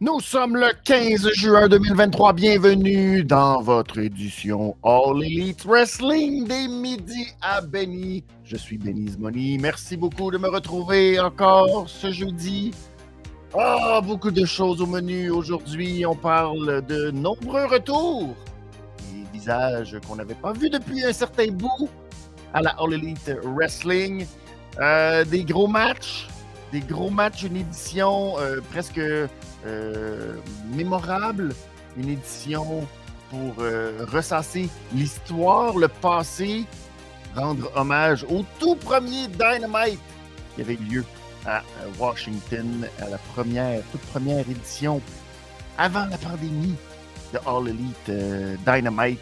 [0.00, 2.32] Nous sommes le 15 juin 2023.
[2.32, 8.22] Bienvenue dans votre édition All Elite Wrestling des midis à Benny.
[8.44, 9.58] Je suis Benny Money.
[9.60, 12.70] Merci beaucoup de me retrouver encore ce jeudi.
[13.58, 16.06] Ah, beaucoup de choses au menu aujourd'hui.
[16.06, 18.36] On parle de nombreux retours.
[19.12, 21.88] Des visages qu'on n'avait pas vus depuis un certain bout
[22.54, 24.28] à la All Elite Wrestling.
[24.78, 26.28] Euh, des gros matchs.
[26.70, 29.00] Des gros matchs, une édition euh, presque
[29.66, 30.34] euh,
[30.72, 31.54] mémorable,
[31.96, 32.86] une édition
[33.30, 36.64] pour euh, ressasser l'histoire, le passé,
[37.34, 40.00] rendre hommage au tout premier Dynamite
[40.54, 41.04] qui avait lieu
[41.46, 41.62] à
[41.98, 45.00] Washington, à la première, toute première édition
[45.76, 46.76] avant la pandémie
[47.32, 49.20] de All Elite euh, Dynamite.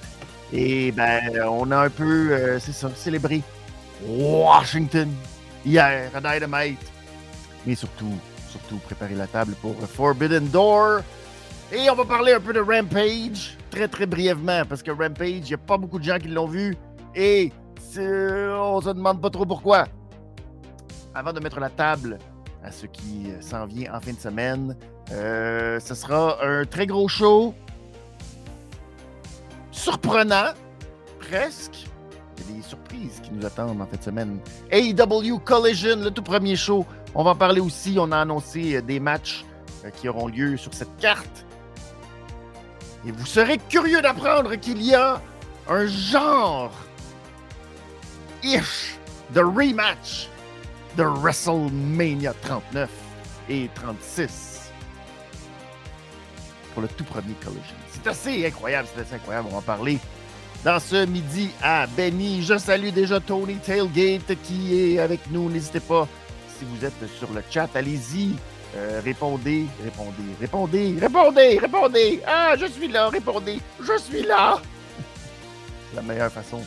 [0.53, 3.43] Et ben, on a un peu, c'est ça, célébré
[4.07, 5.11] Washington
[5.65, 6.79] hier à Dynamite.
[7.67, 8.17] Mais surtout,
[8.57, 11.01] surtout préparer la table pour Forbidden Door.
[11.73, 15.43] Et on va parler un peu de Rampage, très très brièvement, parce que Rampage, il
[15.43, 16.77] n'y a pas beaucoup de gens qui l'ont vu.
[17.15, 17.53] Et
[17.99, 19.87] on se demande pas trop pourquoi.
[21.15, 22.19] Avant de mettre la table
[22.63, 24.77] à ce qui s'en vient en fin de semaine,
[25.13, 27.55] euh, ce sera un très gros show.
[29.71, 30.53] Surprenant,
[31.21, 31.87] presque.
[32.39, 34.39] Il y a des surprises qui nous attendent en fin de semaine.
[34.71, 36.87] AEW Collision, le tout premier show
[37.17, 37.97] on va en parler aussi.
[37.99, 39.45] On a annoncé euh, des matchs
[39.85, 41.47] euh, qui auront lieu sur cette carte.
[43.07, 45.21] Et vous serez curieux d'apprendre qu'il y a
[45.69, 46.73] un genre
[48.43, 48.99] ish
[49.35, 50.29] de rematch
[50.97, 52.91] de WrestleMania 39
[53.49, 54.71] et 36
[56.75, 57.77] pour le tout premier Collision.
[57.91, 59.49] C'est assez incroyable, c'est assez incroyable.
[59.49, 59.99] On va en parler
[60.65, 62.43] dans ce midi à Benny.
[62.43, 65.49] Je salue déjà Tony Tailgate qui est avec nous.
[65.49, 66.07] N'hésitez pas
[66.59, 68.35] si vous êtes sur le chat, allez-y.
[68.75, 72.23] Euh, répondez, répondez, répondez, répondez, répondez.
[72.27, 74.61] Ah, je suis là, répondez, je suis là.
[75.95, 76.59] la meilleure façon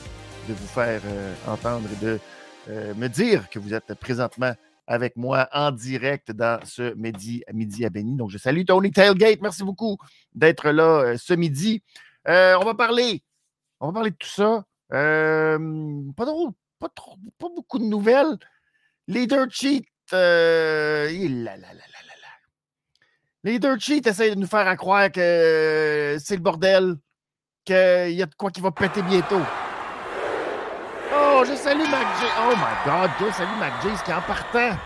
[0.47, 2.19] de vous faire euh, entendre et de
[2.69, 4.53] euh, me dire que vous êtes présentement
[4.87, 8.15] avec moi en direct dans ce midi, midi à Béni.
[8.15, 9.41] Donc, je salue Tony Tailgate.
[9.41, 9.97] Merci beaucoup
[10.33, 11.83] d'être là ce midi.
[12.25, 13.23] on va parler,
[13.79, 14.63] on va parler de tout ça.
[14.89, 18.37] pas, trop, pas, trop, pas beaucoup de nouvelles.
[19.09, 21.09] Leader Cheat, euh,
[21.43, 21.57] là,
[23.79, 26.95] Cheat essaie de nous faire croire que c'est le bordel,
[27.65, 29.41] qu'il y a de quoi qui va péter bientôt.
[31.11, 32.05] Oh, je salue Mac
[32.37, 34.77] Oh my God, je salue Mac Jace qui en partant,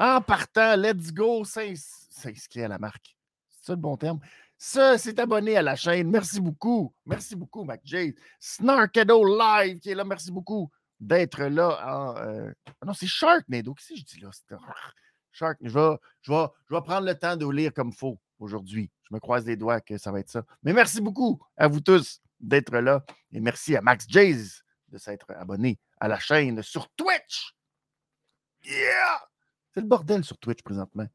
[0.00, 3.16] en partant, let's go, s'inscrit à la marque.
[3.48, 4.18] C'est ça le bon terme?
[4.56, 6.10] Ça, c'est abonné à la chaîne.
[6.10, 6.92] Merci beaucoup.
[7.06, 7.80] Merci beaucoup, Mac.
[8.40, 10.02] Snarkado Live qui est là.
[10.02, 10.68] Merci beaucoup
[11.00, 12.16] d'être là.
[12.18, 13.74] Euh, ah non, c'est Sharknado.
[13.74, 14.30] Qu'est-ce que je dis là?
[15.32, 15.58] Shark.
[15.62, 18.90] Je vais, je, vais, je vais prendre le temps de lire comme faut aujourd'hui.
[19.08, 20.44] Je me croise les doigts que ça va être ça.
[20.62, 23.04] Mais merci beaucoup à vous tous d'être là.
[23.32, 27.54] Et merci à Max Jays de s'être abonné à la chaîne sur Twitch.
[28.64, 29.28] Yeah!
[29.72, 31.06] C'est le bordel sur Twitch présentement.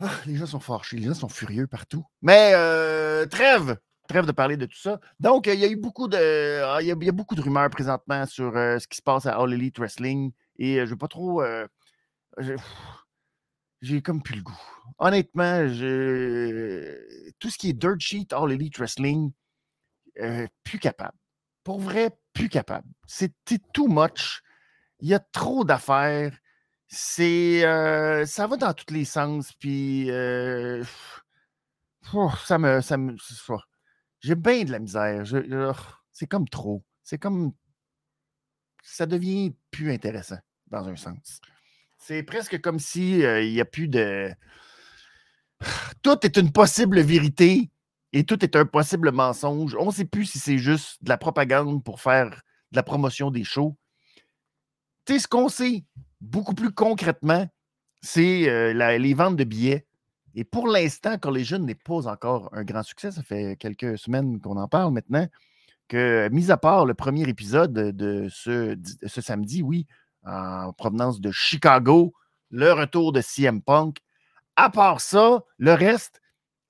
[0.00, 2.04] Ah, les gens sont fâchés, les gens sont furieux partout.
[2.22, 3.78] Mais euh, trêve!
[4.08, 4.98] Trêve de parler de tout ça.
[5.20, 8.26] Donc, il y a eu beaucoup de, ah, il y a, beaucoup de rumeurs présentement
[8.26, 10.96] sur euh, ce qui se passe à All Elite Wrestling et je euh, je veux
[10.96, 11.42] pas trop.
[11.42, 11.68] Euh,
[13.80, 14.60] j'ai comme plus le goût.
[14.98, 15.62] Honnêtement,
[17.38, 19.32] tout ce qui est dirt sheet, All Elite Wrestling,
[20.64, 21.16] plus capable.
[21.62, 22.88] Pour vrai, plus capable.
[23.06, 24.42] C'était too much.
[25.00, 26.36] Il y a trop d'affaires.
[26.88, 27.60] C'est,
[28.26, 29.52] ça va dans tous les sens.
[29.52, 30.08] Puis,
[32.44, 33.16] ça me, ça me,
[34.20, 36.02] j'ai bien de la misère.
[36.12, 36.84] c'est comme trop.
[37.02, 37.52] C'est comme.
[38.82, 41.40] Ça devient plus intéressant, dans un sens.
[41.98, 44.30] C'est presque comme si euh, n'y a plus de.
[46.02, 47.70] Tout est une possible vérité
[48.12, 49.76] et tout est un possible mensonge.
[49.78, 52.30] On ne sait plus si c'est juste de la propagande pour faire
[52.70, 53.76] de la promotion des shows.
[55.04, 55.84] Tu sais, ce qu'on sait
[56.20, 57.46] beaucoup plus concrètement,
[58.00, 59.87] c'est euh, les ventes de billets
[60.34, 63.10] et pour l'instant, Collision n'est pas encore un grand succès.
[63.10, 65.26] Ça fait quelques semaines qu'on en parle maintenant.
[65.88, 68.76] Que, mis à part le premier épisode de ce,
[69.06, 69.86] samedi, oui,
[70.24, 72.12] en provenance de Chicago,
[72.50, 73.98] le retour de CM Punk,
[74.56, 76.20] à part ça, le reste,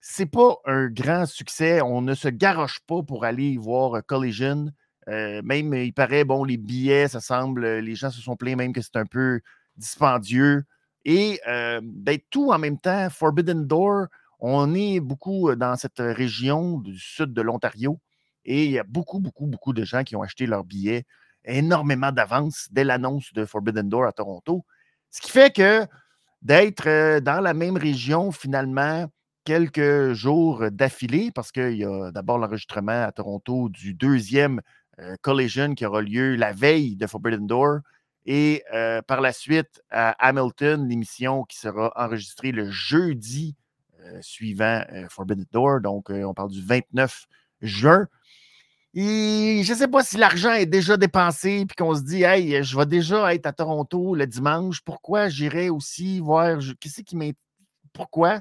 [0.01, 1.81] c'est pas un grand succès.
[1.83, 4.71] On ne se garoche pas pour aller voir Collision.
[5.09, 8.73] Euh, même, il paraît, bon, les billets, ça semble, les gens se sont plaints même
[8.73, 9.41] que c'est un peu
[9.77, 10.65] dispendieux.
[11.05, 14.07] Et euh, d'être tout en même temps, Forbidden Door,
[14.41, 17.99] on est beaucoup dans cette région du sud de l'Ontario
[18.45, 21.05] et il y a beaucoup, beaucoup, beaucoup de gens qui ont acheté leurs billets
[21.45, 24.65] énormément d'avance dès l'annonce de Forbidden Door à Toronto.
[25.11, 25.87] Ce qui fait que
[26.43, 29.07] d'être dans la même région, finalement,
[29.45, 34.61] quelques jours d'affilée parce qu'il y a d'abord l'enregistrement à Toronto du deuxième
[35.23, 37.79] Collision qui aura lieu la veille de Forbidden Door.
[38.31, 38.63] Et
[39.07, 43.57] par la suite, à Hamilton, l'émission qui sera enregistrée le jeudi
[44.21, 45.81] suivant Forbidden Door.
[45.81, 47.25] Donc, on parle du 29
[47.63, 48.07] juin.
[48.93, 52.63] Et je ne sais pas si l'argent est déjà dépensé puis qu'on se dit, hey,
[52.63, 54.83] je vais déjà être à Toronto le dimanche.
[54.83, 56.59] Pourquoi j'irai aussi voir.
[56.81, 57.35] Qu'est-ce qui m'est.
[57.95, 58.41] Pourquoi?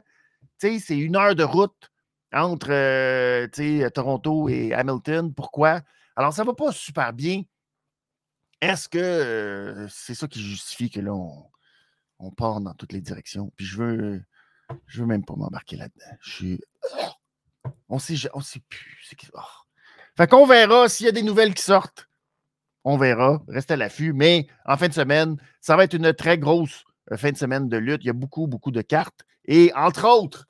[0.60, 1.92] Tu sais, c'est une heure de route
[2.34, 3.48] entre
[3.90, 5.34] Toronto et Hamilton.
[5.34, 5.80] Pourquoi?
[6.18, 7.44] Alors, ça ne va pas super bien.
[8.62, 13.52] Est-ce que c'est ça qui justifie que là, on, part dans toutes les directions?
[13.56, 14.24] Puis je veux,
[14.88, 16.18] je veux même pas m'embarquer là-dedans.
[16.22, 16.62] Je suis.
[17.90, 19.16] On sait, on sait plus.
[19.34, 19.40] Oh.
[20.16, 22.10] Fait qu'on verra s'il y a des nouvelles qui sortent.
[22.84, 23.44] On verra.
[23.48, 24.14] Reste à l'affût.
[24.14, 27.70] Mais en fin de semaine, ça va être une très grosse euh, fin de semaine
[27.70, 28.04] de lutte.
[28.04, 29.26] Il y a beaucoup, beaucoup de cartes.
[29.46, 30.48] Et entre autres,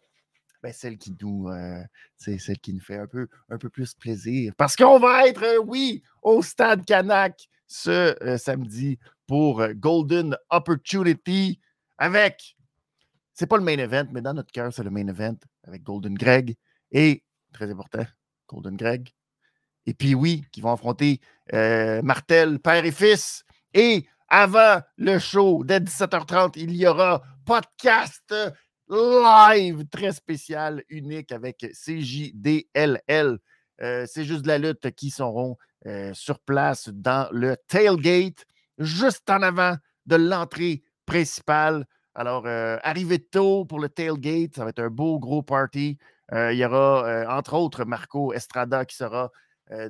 [0.62, 1.84] ben, celle qui nous, euh,
[2.18, 4.54] celle qui nous fait un peu, un peu plus plaisir.
[4.58, 11.60] Parce qu'on va être, euh, oui, au Stade Canac ce samedi pour Golden Opportunity
[11.98, 12.56] avec,
[13.34, 16.14] c'est pas le main event, mais dans notre cœur, c'est le main event avec Golden
[16.14, 16.56] Greg
[16.92, 18.06] et, très important,
[18.48, 19.10] Golden Greg.
[19.86, 21.20] Et puis oui, qui vont affronter
[21.52, 23.44] Martel, père et fils.
[23.74, 28.34] Et avant le show, dès 17h30, il y aura podcast
[28.90, 33.40] live très spécial, unique avec CJDLL.
[33.82, 38.46] Euh, c'est juste de la lutte qui seront euh, sur place dans le tailgate,
[38.78, 39.76] juste en avant
[40.06, 41.86] de l'entrée principale.
[42.16, 45.98] Alors, euh, arrivez tôt pour le tailgate, ça va être un beau gros party.
[46.32, 49.32] il y aura, entre autres, Marco Estrada qui sera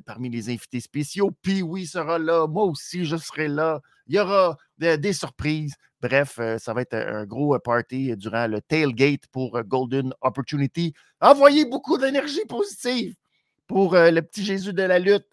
[0.06, 1.31] parmi les invités spéciaux.
[1.41, 2.47] Puis oui, sera là.
[2.47, 3.81] Moi aussi, je serai là.
[4.07, 5.75] Il y aura des surprises.
[6.01, 10.13] Bref, euh, ça va être un gros euh, party durant le tailgate pour euh, Golden
[10.21, 10.94] Opportunity.
[11.19, 13.15] Envoyez beaucoup d'énergie positive
[13.65, 15.27] pour le petit Jésus de la lutte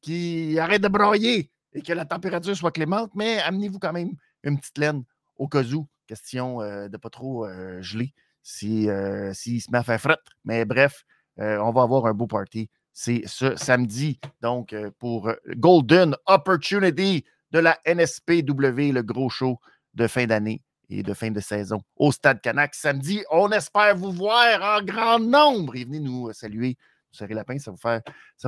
[0.00, 4.10] qui arrête de broyer et que la température soit clémente, mais amenez-vous quand même
[4.42, 5.04] une petite laine
[5.36, 5.86] au cas où.
[6.08, 7.46] Question de ne pas trop
[7.80, 8.90] geler s'il
[9.34, 10.18] si, se met à faire fret.
[10.44, 11.04] Mais bref,
[11.36, 12.68] on va avoir un beau party.
[12.98, 19.60] C'est ce samedi, donc, pour Golden Opportunity de la NSPW, le gros show
[19.92, 23.22] de fin d'année et de fin de saison au Stade Canac samedi.
[23.30, 26.78] On espère vous voir en grand nombre et venez nous saluer.
[27.12, 28.00] Vous serez lapin, ça, va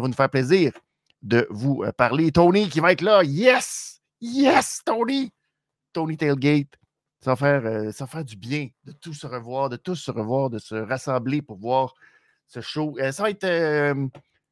[0.09, 0.73] nous faire plaisir
[1.21, 2.33] de vous euh, parler.
[2.33, 3.23] Tony qui va être là.
[3.25, 4.01] Yes!
[4.19, 5.31] Yes, Tony!
[5.93, 6.69] Tony Tailgate.
[7.21, 9.97] Ça va, faire, euh, ça va faire du bien de tous se revoir, de tous
[9.97, 11.93] se revoir, de se rassembler pour voir
[12.47, 12.97] ce show.
[12.99, 13.44] Euh, ça va être,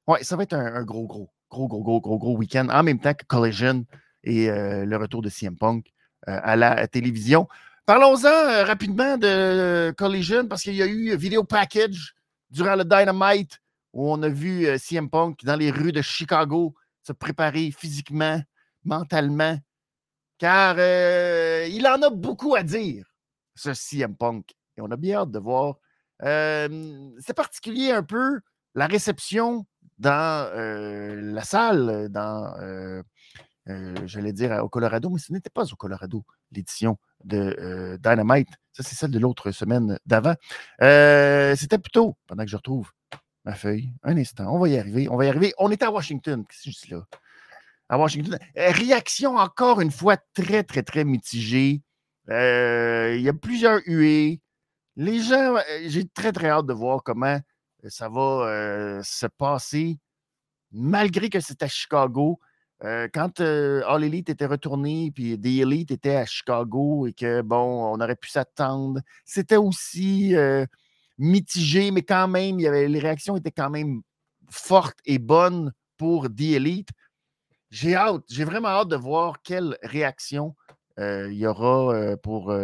[0.06, 3.00] ouais, ça va être un, gros, gros, gros, gros, gros, gros, gros week-end en même
[3.00, 3.84] temps que Collision
[4.24, 5.92] et le retour de CM Punk.
[6.28, 7.46] Euh, à la télévision.
[7.84, 12.16] Parlons-en euh, rapidement de Collision parce qu'il y a eu vidéo package
[12.50, 13.60] durant le Dynamite
[13.92, 16.74] où on a vu euh, CM Punk dans les rues de Chicago
[17.04, 18.42] se préparer physiquement,
[18.82, 19.56] mentalement,
[20.38, 23.06] car il en a beaucoup à dire,
[23.54, 24.50] ce CM Punk.
[24.76, 25.76] Et on a bien hâte de voir.
[26.20, 28.40] C'est particulier un peu
[28.74, 29.64] la réception
[29.98, 33.02] dans la salle, dans
[33.68, 38.48] euh, j'allais dire au Colorado, mais ce n'était pas au Colorado, l'édition de euh, Dynamite.
[38.72, 40.34] Ça, c'est celle de l'autre semaine d'avant.
[40.82, 42.92] Euh, c'était plutôt, pendant que je retrouve
[43.44, 45.52] ma feuille, un instant, on va y arriver, on va y arriver.
[45.58, 47.02] On était à Washington, qu'est-ce que je là?
[47.88, 48.38] À Washington.
[48.56, 51.82] réaction encore une fois très, très, très mitigée.
[52.28, 54.40] il y a plusieurs huées.
[54.96, 55.56] Les gens,
[55.87, 57.38] j'ai très, très hâte de voir comment
[57.88, 59.99] ça va se passer,
[60.73, 62.38] malgré que c'est à Chicago.
[62.85, 67.40] Euh, quand euh, All Elite était retourné, puis The Elite était à Chicago et que,
[67.40, 70.66] bon, on aurait pu s'attendre, c'était aussi euh,
[71.16, 74.02] mitigé, mais quand même, y avait, les réactions étaient quand même
[74.50, 76.90] fortes et bonnes pour The Elite.
[77.71, 80.55] J'ai hâte, j'ai vraiment hâte de voir quelle réaction
[80.99, 82.55] il y aura pour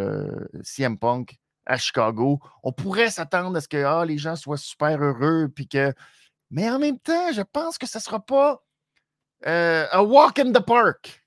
[0.63, 2.41] CM Punk à Chicago.
[2.63, 5.93] On pourrait s'attendre à ce que ah, les gens soient super heureux, puis que.
[6.51, 8.63] Mais en même temps, je pense que ce ne sera pas
[9.47, 11.25] euh, a walk in the park,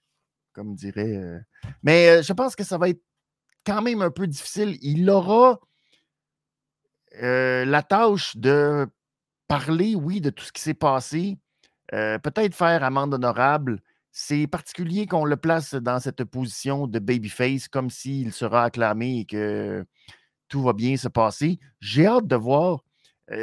[0.54, 1.18] comme dirait.
[1.18, 1.39] Euh.
[1.84, 3.01] Mais euh, je pense que ça va être
[3.65, 4.77] quand même un peu difficile.
[4.82, 5.60] Il aura
[7.22, 8.88] la tâche de
[9.48, 11.38] parler, oui, de tout ce qui s'est passé.
[11.89, 13.82] Peut-être faire amende honorable.
[14.12, 19.25] C'est particulier qu'on le place dans cette position de babyface, comme s'il sera acclamé et
[19.25, 19.86] que
[20.48, 21.60] tout va bien se passer.
[21.80, 22.84] J'ai hâte de voir.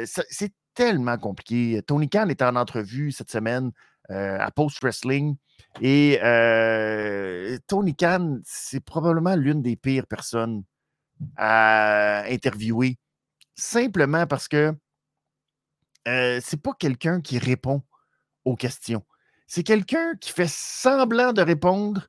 [0.05, 1.81] c'est tellement compliqué.
[1.85, 3.71] Tony Khan était en entrevue cette semaine
[4.11, 5.35] euh, à Post Wrestling.
[5.81, 10.63] Et euh, Tony Khan, c'est probablement l'une des pires personnes
[11.37, 12.97] à interviewer
[13.55, 14.73] simplement parce que
[16.07, 17.81] euh, c'est pas quelqu'un qui répond
[18.45, 19.03] aux questions.
[19.47, 22.07] C'est quelqu'un qui fait semblant de répondre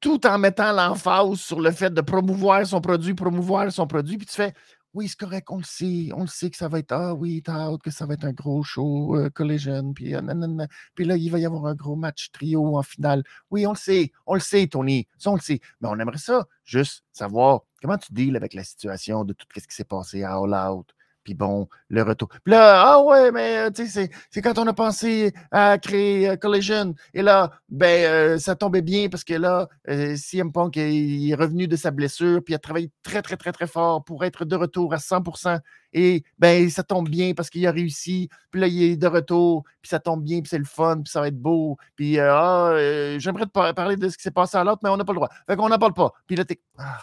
[0.00, 4.26] tout en mettant l'emphase sur le fait de promouvoir son produit, promouvoir son produit, puis
[4.26, 4.54] tu fais
[4.92, 7.42] oui, c'est correct, on le sait, on le sait que ça va être ah oui,
[7.42, 11.30] t'as que ça va être un gros show euh, collision, puis, euh, puis là, il
[11.30, 13.22] va y avoir un gros match trio en finale.
[13.50, 15.60] Oui, on le sait, on le sait, Tony, ça on le sait.
[15.80, 19.66] Mais on aimerait ça, juste savoir comment tu deals avec la situation de tout ce
[19.66, 20.92] qui s'est passé à All Out,
[21.24, 22.28] puis bon, le retour.
[22.28, 26.30] Puis là, ah ouais, mais euh, tu sais, c'est quand on a pensé à créer
[26.30, 26.94] euh, Collision.
[27.14, 29.68] Et là, ben, euh, ça tombait bien parce que là,
[30.16, 33.66] CM Punk est revenu de sa blessure, puis il a travaillé très, très, très, très
[33.66, 35.60] fort pour être de retour à 100%.
[35.92, 38.28] Et ben, ça tombe bien parce qu'il a réussi.
[38.50, 41.10] Puis là, il est de retour, puis ça tombe bien, puis c'est le fun, puis
[41.10, 41.76] ça va être beau.
[41.96, 42.74] Puis, ah,
[43.18, 45.16] j'aimerais te parler de ce qui s'est passé à l'autre, mais on n'a pas le
[45.16, 45.30] droit.
[45.46, 46.12] Fait qu'on n'en parle pas.
[46.26, 46.60] Puis là, t'es.
[46.78, 47.00] Ah.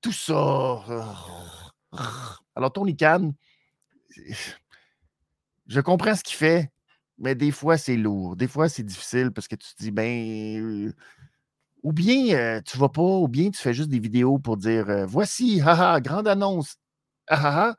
[0.00, 0.82] tout ça.
[2.54, 3.32] Alors, Tony Khan,
[5.66, 6.70] je comprends ce qu'il fait,
[7.18, 8.36] mais des fois, c'est lourd.
[8.36, 10.92] Des fois, c'est difficile parce que tu te dis, ben, euh,
[11.82, 14.88] ou bien euh, tu vas pas, ou bien tu fais juste des vidéos pour dire,
[14.90, 16.76] euh, voici, haha, grande annonce,
[17.28, 17.76] haha.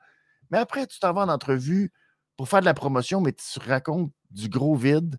[0.51, 1.91] Mais après, tu t'en vas en entrevue
[2.38, 5.17] pour faire de la promotion, mais tu racontes du gros vide,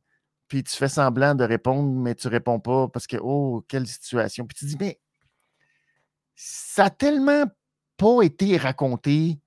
[0.49, 4.47] puis tu fais semblant de répondre, mais tu réponds pas parce que, oh, quelle situation.
[4.47, 5.00] Puis tu dis, mais
[6.35, 7.45] ça a tellement
[7.99, 9.38] pas été raconté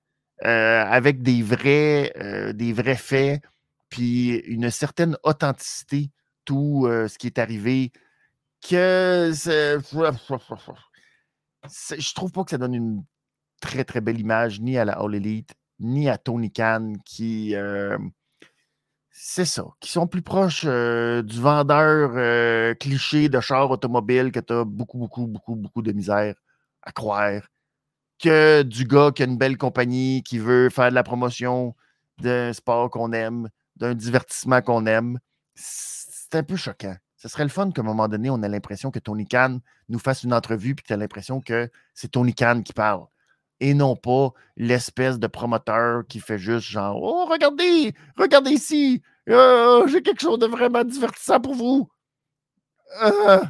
[0.44, 3.42] euh, avec des vrais, euh, des vrais faits,
[3.88, 6.10] puis une certaine authenticité,
[6.44, 7.92] tout euh, ce qui est arrivé,
[8.60, 9.78] que je
[12.14, 13.04] trouve pas que ça donne une
[13.60, 17.54] très, très belle image ni à la All Elite, ni à Tony Khan, qui.
[19.10, 24.64] c'est ça, qui sont plus proches du vendeur cliché de char automobile que tu as
[24.64, 26.34] beaucoup, beaucoup, beaucoup, beaucoup de misère
[26.82, 27.42] à croire
[28.22, 31.74] que du gars qui a une belle compagnie, qui veut faire de la promotion
[32.18, 35.18] d'un sport qu'on aime, d'un divertissement qu'on aime.
[35.54, 36.96] C'est un peu choquant.
[37.16, 39.98] Ce serait le fun qu'à un moment donné, on ait l'impression que Tony Khan nous
[39.98, 43.06] fasse une entrevue puis tu as l'impression que c'est Tony Khan qui parle.
[43.60, 49.86] Et non pas l'espèce de promoteur qui fait juste genre Oh, regardez, regardez ici, euh,
[49.86, 51.88] j'ai quelque chose de vraiment divertissant pour vous.
[53.02, 53.40] Euh.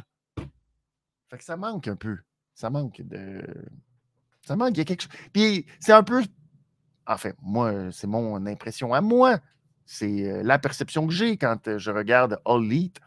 [1.29, 2.17] Fait que ça manque un peu.
[2.53, 3.41] Ça manque de.
[4.45, 5.11] Ça manque, il y a quelque chose.
[5.31, 6.23] Puis c'est un peu.
[7.07, 9.39] Enfin, moi, c'est mon impression à moi.
[9.85, 12.99] C'est euh, la perception que j'ai quand euh, je regarde All Elite.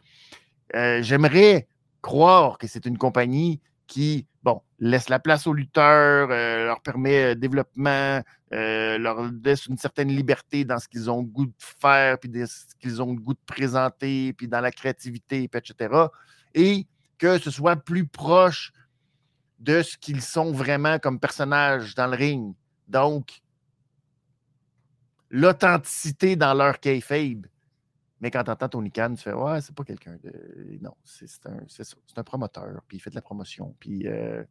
[0.75, 1.69] Euh, j'aimerais
[2.03, 8.21] croire que c'est une compagnie qui, bon, laisse la place aux lutteurs, leur permet développement,
[8.51, 12.75] leur laisse une certaine liberté dans ce qu'ils ont le goût de faire, puis ce
[12.81, 15.95] qu'ils ont le goût de présenter, puis dans la créativité, etc.
[16.55, 16.87] Et
[17.19, 18.73] que ce soit plus proche
[19.59, 22.55] de ce qu'ils sont vraiment comme personnages dans le ring.
[22.89, 23.41] Donc,
[25.31, 27.47] l'authenticité dans leur kayfabe.
[28.21, 30.79] Mais quand tu entends Tony Khan, tu fais Ouais, c'est pas quelqu'un de.
[30.81, 31.59] Non, c'est un,
[32.17, 34.43] un, promoteur, puis il fait de la promotion, puis euh,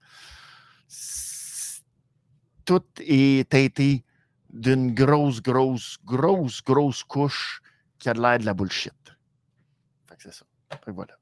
[2.63, 4.03] tout est teinté
[4.51, 7.61] d'une grosse, grosse, grosse, grosse couche
[7.97, 8.93] qui a de l'air de la bullshit.
[10.07, 10.45] Fait que c'est ça.
[10.87, 11.17] Voilà.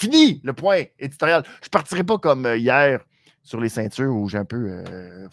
[0.00, 1.44] Fini le point éditorial.
[1.60, 3.04] Je ne partirai pas comme euh, hier
[3.42, 5.28] sur les ceintures où j'ai un peu euh,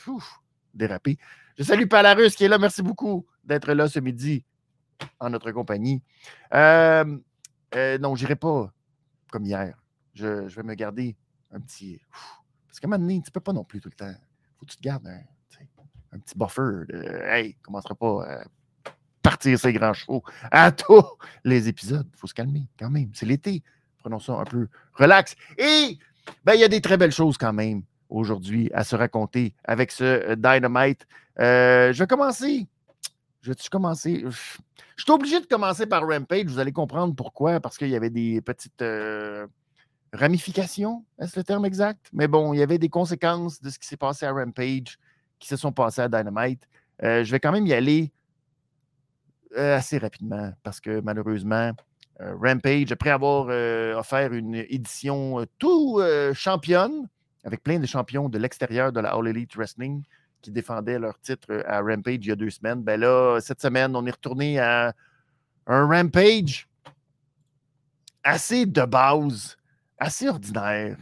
[0.74, 1.18] dérapé.
[1.58, 2.58] Je salue Palarus qui est là.
[2.58, 4.44] Merci beaucoup d'être là ce midi
[5.22, 6.04] en notre compagnie.
[6.54, 7.06] Euh,
[7.76, 8.74] non, je n'irai pas
[9.32, 9.78] comme hier.
[10.14, 11.16] Je, vais me garder
[11.52, 12.02] un petit.
[12.68, 14.14] parce qu'à un moment donné, tu ne peux pas non plus tout le temps.
[14.60, 16.84] faut que tu te gardes un, petit buffer.
[16.90, 18.44] De, hey, commencera pas à
[19.22, 21.06] partir ces grands chevaux à tous
[21.46, 22.10] les épisodes.
[22.14, 23.12] Il faut se calmer quand même.
[23.14, 23.64] C'est l'été
[24.08, 25.36] prenons ça un peu relax.
[25.58, 25.98] Et
[26.46, 29.92] ben, il y a des très belles choses quand même aujourd'hui à se raconter avec
[29.92, 31.06] ce euh, Dynamite.
[31.40, 32.68] Euh, je vais commencer.
[33.42, 34.24] Je vais-tu commencer?
[34.96, 36.46] Je suis obligé de commencer par Rampage.
[36.46, 37.60] Vous allez comprendre pourquoi.
[37.60, 39.46] Parce qu'il y avait des petites euh,
[40.14, 42.08] ramifications, est-ce le terme exact?
[42.14, 44.98] Mais bon, il y avait des conséquences de ce qui s'est passé à Rampage
[45.38, 46.66] qui se sont passées à Dynamite.
[47.02, 48.12] je vais quand même y aller
[49.56, 51.74] assez rapidement parce que malheureusement,
[52.20, 56.02] Rampage, après avoir euh, offert une édition euh, tout
[56.34, 57.08] championne,
[57.44, 60.04] avec plein de champions de l'extérieur de la All Elite Wrestling
[60.42, 63.96] qui défendaient leur titre à Rampage il y a deux semaines, ben là, cette semaine,
[63.96, 64.94] on est retourné à
[65.66, 66.68] un Rampage
[68.24, 69.58] assez de base,
[69.98, 70.98] assez ordinaire.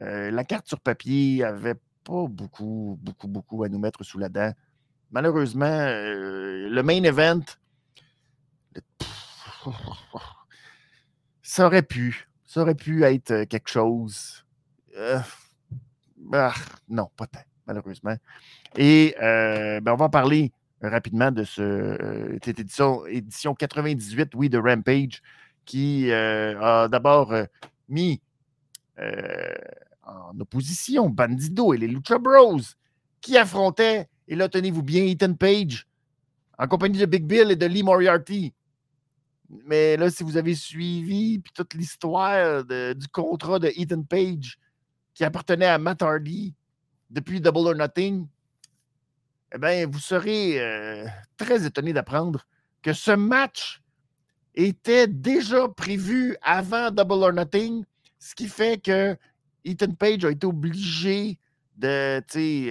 [0.00, 4.52] la carte sur papier avait pas beaucoup, beaucoup, beaucoup à nous mettre sous la dent.
[5.10, 7.44] Malheureusement, le main event,
[11.48, 12.28] ça aurait pu.
[12.44, 14.44] Ça aurait pu être quelque chose.
[16.32, 16.54] ah,
[16.90, 17.40] non, pas tant.
[17.66, 18.14] malheureusement.
[18.76, 20.52] Et ben, on va parler
[20.82, 25.22] rapidement de ce, cette édition, édition 98, oui, de Rampage,
[25.64, 27.32] qui a d'abord
[27.88, 28.20] mis
[28.98, 32.60] en opposition Bandido et les Lucha Bros,
[33.22, 35.86] qui affrontaient, et là, tenez-vous bien, Ethan Page,
[36.58, 38.52] en compagnie de Big Bill et de Lee Moriarty.
[39.48, 44.58] Mais là, si vous avez suivi toute l'histoire du contrat de Ethan Page
[45.14, 46.54] qui appartenait à Matt Hardy
[47.10, 48.26] depuis Double or Nothing,
[49.54, 51.06] eh bien, vous serez euh,
[51.38, 52.46] très étonné d'apprendre
[52.82, 53.80] que ce match
[54.54, 57.84] était déjà prévu avant Double or Nothing,
[58.18, 59.16] ce qui fait que
[59.64, 61.38] Ethan Page a été obligé
[61.76, 62.20] de,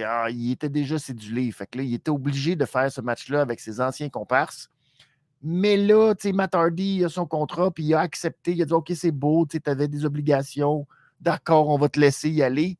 [0.04, 1.50] ah, il était déjà cédulé.
[1.50, 4.68] Fait que là, il était obligé de faire ce match-là avec ses anciens comparses.
[5.42, 8.52] Mais là, tu sais, Matt Hardy a son contrat, puis il a accepté.
[8.52, 10.86] Il a dit OK, c'est beau, tu avais des obligations.
[11.20, 12.76] D'accord, on va te laisser y aller.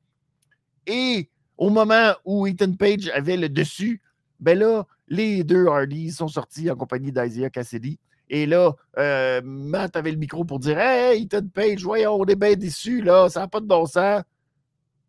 [0.87, 4.00] Et au moment où Ethan Page avait le dessus,
[4.41, 7.99] ben là, les deux Hardy sont sortis en compagnie d'Isaiah Cassidy.
[8.31, 12.37] Et là, euh, Matt avait le micro pour dire Hey, Ethan Page, voyons, on est
[12.37, 14.23] bien déçus, là, ça n'a pas de bon sens.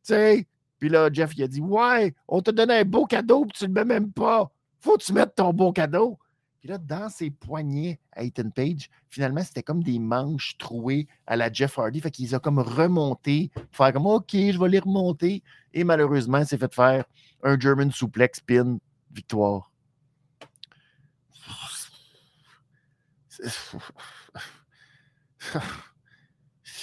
[0.04, 0.48] Tu sais,
[0.80, 3.68] puis là, Jeff, il a dit Ouais, on t'a donné un beau cadeau, puis tu
[3.68, 4.52] le mets même pas.
[4.80, 6.18] Faut que tu mettes ton beau cadeau.
[6.60, 11.38] Puis là, dans ses poignets à Ethan Page, finalement, c'était comme des manches trouées à
[11.38, 12.02] la Jeff Hardy.
[12.02, 15.42] Fait qu'ils ont comme remonté, pour faire comme OK, je vais les remonter.
[15.74, 17.06] Et malheureusement, c'est fait faire
[17.44, 18.78] un German suplex pin
[19.12, 19.72] victoire.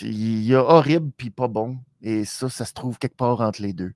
[0.00, 1.78] Il y a horrible puis pas bon.
[2.00, 3.92] Et ça, ça se trouve quelque part entre les deux.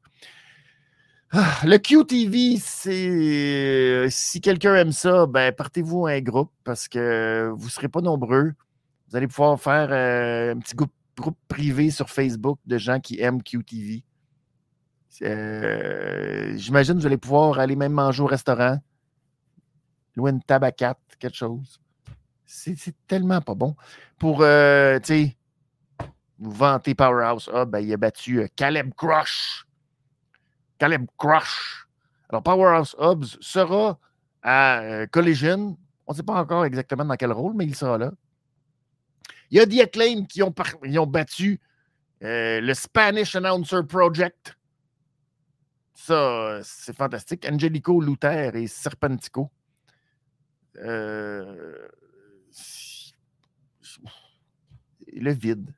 [1.32, 4.10] Ah, le QTV, c'est.
[4.10, 8.52] Si quelqu'un aime ça, ben, partez-vous un groupe parce que vous ne serez pas nombreux.
[9.08, 10.92] Vous allez pouvoir faire euh, un petit groupe,
[11.46, 14.02] privé sur Facebook de gens qui aiment QTV.
[15.22, 18.78] Euh, j'imagine que vous allez pouvoir aller même manger au restaurant,
[20.16, 21.78] louer une table à quatre, quelque chose.
[22.46, 23.76] C'est tellement pas bon.
[24.18, 24.98] Pour, euh,
[26.38, 29.66] vous vantez Powerhouse ah, ben, il a battu Caleb Crush.
[30.80, 31.86] Caleb Crush.
[32.30, 34.00] Alors, Powerhouse Hobbs sera
[34.42, 35.76] à euh, Collision.
[36.06, 38.12] On ne sait pas encore exactement dans quel rôle, mais il sera là.
[39.50, 40.54] Il y a The Acclaim qui ont,
[41.06, 41.60] battu
[42.22, 44.56] euh, le Spanish Announcer Project.
[45.92, 47.46] Ça, c'est fantastique.
[47.46, 49.50] Angelico, Luther et Serpentico.
[55.12, 55.74] le vide.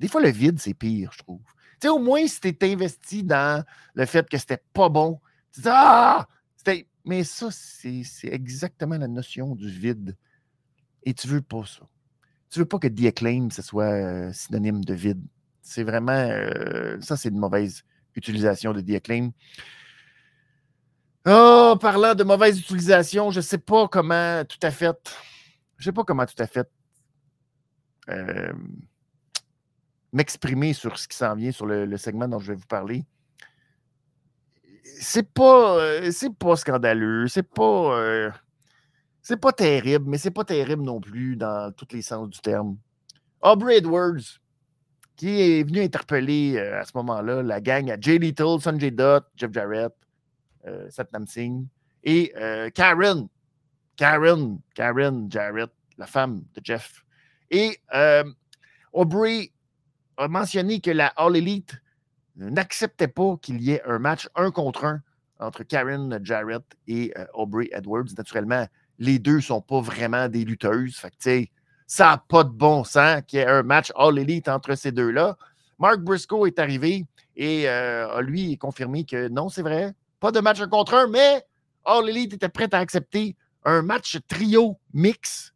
[0.00, 1.40] Des fois, le vide, c'est pire, je trouve.
[1.80, 5.20] Tu sais, au moins, si tu es investi dans le fait que c'était pas bon,
[5.52, 6.26] tu dis Ah!
[7.06, 10.16] Mais ça, c'est exactement la notion du vide.
[11.04, 11.86] Et tu veux pas ça.
[12.50, 15.22] Tu veux pas que The Acclaim, ce soit euh, synonyme de vide.
[15.62, 16.12] C'est vraiment.
[16.12, 17.84] Euh, ça, c'est une mauvaise
[18.16, 19.30] utilisation de The Acclaim.
[21.26, 24.96] Oh, parlant de mauvaise utilisation, je ne sais pas comment tout à fait.
[25.76, 26.68] Je sais pas comment tout à fait.
[28.08, 28.52] Euh,
[30.12, 33.04] m'exprimer sur ce qui s'en vient, sur le, segment dont je vais vous parler.
[34.98, 38.30] C'est pas, euh, c'est pas scandaleux, c'est pas, euh,
[39.20, 42.78] c'est pas terrible, mais c'est pas terrible non plus dans tous les sens du terme.
[43.42, 44.40] Aubrey Edwards,
[45.16, 49.24] qui est venu interpeller euh, à ce moment-là la gang à Jay Little, Sanjay Dutt,
[49.36, 49.92] Jeff Jarrett,
[50.88, 51.64] Satnam Singh
[52.02, 52.32] et
[52.74, 53.28] Karen,
[53.94, 57.04] Karen, Karen Jarrett, la femme de Jeff.
[57.52, 57.78] Et
[58.92, 59.52] Aubrey
[60.16, 61.74] a mentionné que la All Elite
[62.36, 65.02] n'acceptait pas qu'il y ait un match un contre un
[65.38, 68.06] entre Karen Jarrett et euh, Aubrey Edwards.
[68.16, 68.66] Naturellement,
[68.98, 70.96] les deux ne sont pas vraiment des lutteuses.
[70.96, 71.50] Fait
[71.86, 74.92] ça n'a pas de bon sens qu'il y ait un match All Elite entre ces
[74.92, 75.36] deux-là.
[75.78, 77.04] Mark Briscoe est arrivé
[77.36, 81.06] et euh, a lui confirmé que non, c'est vrai, pas de match un contre un,
[81.06, 81.44] mais
[81.84, 85.52] All Elite était prêt à accepter un match trio mix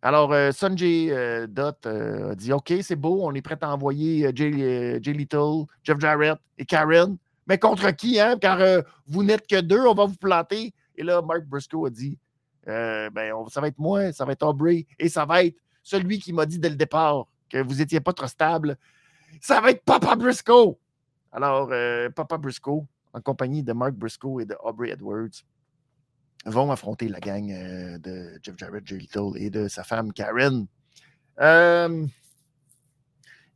[0.00, 3.74] alors, euh, Sanjay euh, Dutt euh, a dit OK, c'est beau, on est prêt à
[3.74, 7.16] envoyer Jay, Little, Jeff Jarrett et Karen.
[7.48, 8.38] Mais contre qui, hein?
[8.38, 10.72] Car vous n'êtes que deux, on va vous planter.
[10.96, 12.18] Et là, Mark Briscoe a dit
[12.66, 13.10] ben,
[13.48, 16.44] ça va être moi, ça va être Aubrey, et ça va être celui qui m'a
[16.44, 18.76] dit dès le départ que vous n'étiez pas trop stable.
[19.40, 20.76] Ça va être Papa Briscoe.
[21.32, 21.70] Alors,
[22.14, 22.84] Papa Briscoe,
[23.14, 25.42] en compagnie de Mark Briscoe et de Aubrey Edwards,
[26.48, 30.66] vont affronter la gang euh, de Jeff Jarrett, Jay Little et de sa femme Karen.
[31.40, 32.06] Euh,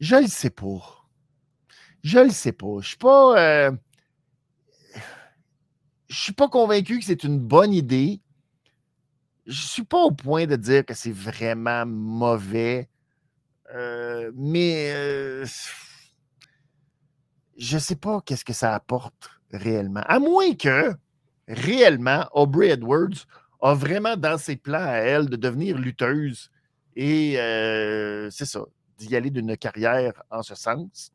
[0.01, 1.07] je ne sais pas.
[2.03, 2.81] Je ne sais pas.
[2.81, 3.39] Je suis pas.
[3.39, 3.73] Euh,
[6.09, 8.21] je suis pas convaincu que c'est une bonne idée.
[9.47, 12.89] Je suis pas au point de dire que c'est vraiment mauvais.
[14.35, 15.45] mais
[17.57, 20.03] je sais pas qu'est-ce que ça apporte réellement.
[20.07, 20.95] À moins que,
[21.49, 23.27] réellement, Aubrey Edwards
[23.61, 26.51] a vraiment dans ses plans à elle de devenir lutteuse
[26.97, 28.65] et euh, c'est ça,
[28.99, 31.13] d'y aller d'une carrière en ce sens.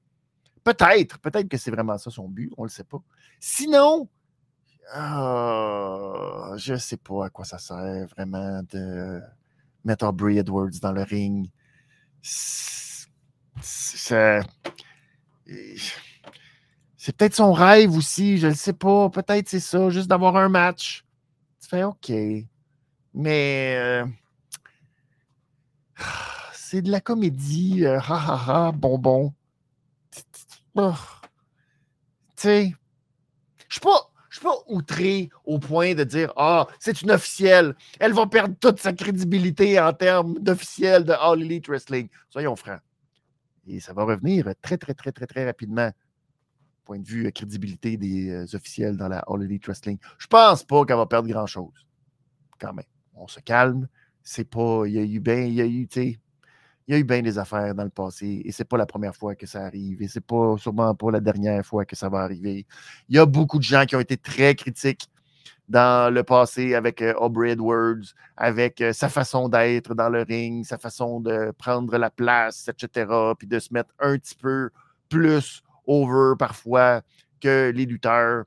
[0.63, 3.01] Peut-être, peut-être que c'est vraiment ça son but, on ne le sait pas.
[3.39, 4.09] Sinon,
[4.91, 9.21] ah, je ne sais pas à quoi ça sert vraiment de
[9.83, 11.49] mettre Aubrey Edwards dans le ring.
[12.21, 13.07] C'est
[17.05, 19.09] peut-être son rêve aussi, je ne sais pas.
[19.09, 21.05] Peut-être c'est ça, juste d'avoir un match.
[21.61, 22.11] Tu fais OK.
[23.13, 24.05] Mais euh,
[26.53, 27.85] c'est de la comédie.
[27.85, 29.33] Euh, ha ha ha, bonbon.
[30.75, 30.93] Oh.
[32.35, 32.73] Tu sais,
[33.67, 37.75] je suis pas je suis pas outré au point de dire Ah, c'est une officielle.
[37.99, 42.07] Elle va perdre toute sa crédibilité en termes d'officielle de All Elite Wrestling.
[42.29, 42.81] Soyons francs.
[43.65, 45.91] Et ça va revenir très, très, très, très, très rapidement.
[46.87, 49.97] Point de vue euh, crédibilité des euh, officiels dans la All Wrestling.
[50.17, 51.85] Je pense pas qu'elle va perdre grand-chose.
[52.61, 52.85] Quand même.
[53.13, 53.89] On se calme.
[54.23, 54.83] C'est pas.
[54.85, 55.41] Il y a eu bien.
[55.41, 56.17] Il y a eu, tu
[56.87, 59.13] il y a eu bien des affaires dans le passé et c'est pas la première
[59.13, 62.19] fois que ça arrive et c'est pas sûrement pas la dernière fois que ça va
[62.19, 62.65] arriver.
[63.09, 65.09] Il y a beaucoup de gens qui ont été très critiques
[65.67, 70.77] dans le passé avec euh, Aubrey Edwards, avec sa façon d'être dans le ring, sa
[70.77, 74.69] façon de prendre la place, etc., puis de se mettre un petit peu
[75.09, 77.01] plus over parfois
[77.41, 78.45] que les lutteurs.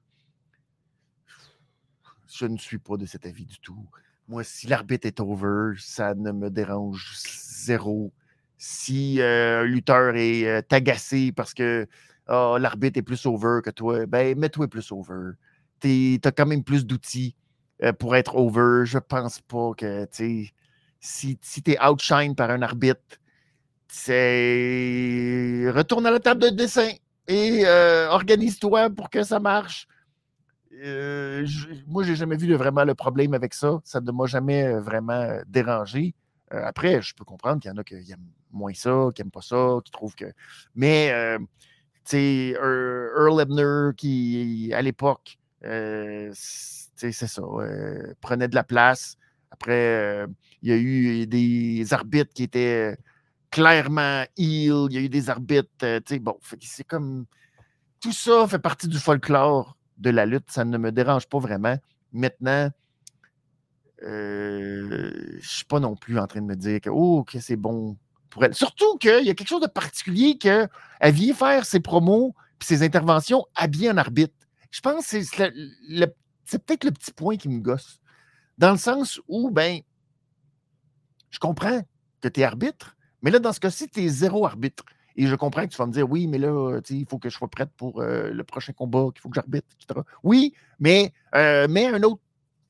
[2.28, 3.86] Je ne suis pas de cet avis du tout.
[4.28, 8.12] Moi, si l'arbitre est over, ça ne me dérange zéro
[8.60, 11.88] si euh, un lutteur est euh, agacé parce que
[12.28, 15.32] oh, l'arbitre est plus over que toi, ben mets-toi plus over.
[15.80, 17.34] Tu as quand même plus d'outils
[17.82, 18.84] euh, pour être over.
[18.84, 20.52] Je pense pas que si,
[21.00, 23.18] si tu es outshine par un arbitre,
[23.88, 26.90] c'est retourne à la table de dessin
[27.30, 27.66] et
[28.10, 29.86] organise-toi pour que ça marche.
[30.72, 33.80] Je, moi, j'ai jamais vu vraiment le problème avec ça.
[33.84, 36.14] Ça ne m'a jamais vraiment dérangé.
[36.50, 39.42] après, je peux comprendre qu'il y en a qui aiment moins ça, qui n'aiment pas
[39.42, 40.32] ça, qui trouvent que.
[40.74, 41.38] Mais, euh,
[42.04, 49.16] tu sais, Earl Ebner, qui, à l'époque, euh, c'est ça, euh, prenait de la place.
[49.50, 50.26] Après,
[50.62, 52.96] il y a eu des arbitres qui étaient
[53.50, 57.26] clairement il y a eu des arbitres, tu sais, bon, c'est comme.
[58.00, 61.76] Tout ça fait partie du folklore de la lutte, ça ne me dérange pas vraiment.
[62.12, 62.70] Maintenant,
[64.00, 67.56] je ne suis pas non plus en train de me dire que, oh, que c'est
[67.56, 67.98] bon
[68.52, 70.68] Surtout qu'il y a quelque chose de particulier qu'elle
[71.02, 74.34] vient faire ses promos et ses interventions habillées en arbitre.
[74.70, 75.22] Je pense que
[76.44, 78.00] c'est peut-être le petit point qui me gosse.
[78.56, 79.80] Dans le sens où, ben,
[81.30, 81.82] je comprends
[82.20, 84.84] que tu es arbitre, mais là, dans ce cas-ci, tu es zéro arbitre.
[85.16, 87.36] Et je comprends que tu vas me dire, oui, mais là, il faut que je
[87.36, 90.00] sois prête pour euh, le prochain combat, qu'il faut que j'arbitre, etc.
[90.22, 92.22] Oui, mais euh, mets un autre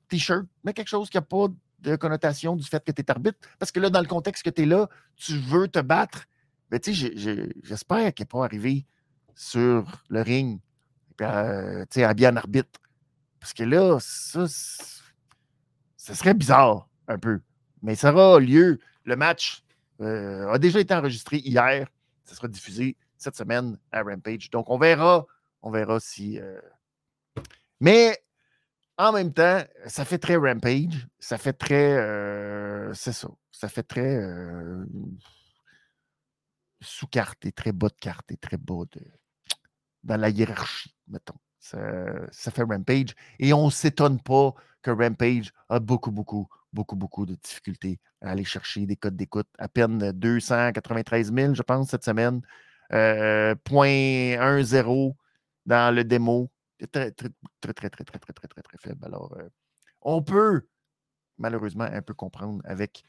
[0.09, 1.47] t-shirt, mets quelque chose qui n'a pas
[1.81, 3.39] de connotation du fait que tu es arbitre.
[3.59, 6.25] Parce que là, dans le contexte que tu es là, tu veux te battre.
[6.71, 7.13] Mais tu sais,
[7.63, 8.87] j'espère qu'elle n'est pas arrivé
[9.35, 10.61] sur le ring,
[11.21, 12.81] euh, tu sais, habillé en arbitre.
[13.39, 14.47] Parce que là, ça,
[15.97, 17.41] ça serait bizarre un peu.
[17.83, 18.79] Mais ça aura lieu.
[19.05, 19.70] Le match euh,
[20.01, 21.89] a déjà été enregistré hier.
[22.25, 24.51] Ça sera diffusé cette semaine à Rampage.
[24.51, 25.27] Donc, on verra.
[25.63, 26.39] On verra si.
[26.41, 26.61] Euh,
[27.81, 28.19] mais
[28.97, 31.07] en même temps, ça fait très Rampage.
[31.19, 31.97] Ça fait très.
[31.97, 33.29] Euh, c'est ça.
[33.51, 34.17] Ça fait très.
[34.17, 34.85] Euh,
[36.81, 39.03] sous carte et très bas de carte et très bas de,
[40.03, 41.35] dans la hiérarchie, mettons.
[41.59, 43.15] Ça, fait Rampage.
[43.39, 48.31] Et on ne s'étonne pas que Rampage a beaucoup, beaucoup, beaucoup, beaucoup de difficultés à
[48.31, 49.49] aller chercher des codes d'écoute.
[49.59, 52.41] À peine 293 000, je pense, cette semaine.
[52.93, 55.15] Euh, 0.10
[55.67, 56.51] dans le démo
[56.87, 57.29] très, très,
[57.61, 59.05] très, très, très, très, très, très, très, très faible.
[59.05, 59.37] Alors,
[60.03, 60.63] on peut
[61.39, 63.03] malheureusement un peu comprendre avec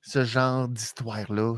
[0.00, 1.56] ce genre d'histoire-là.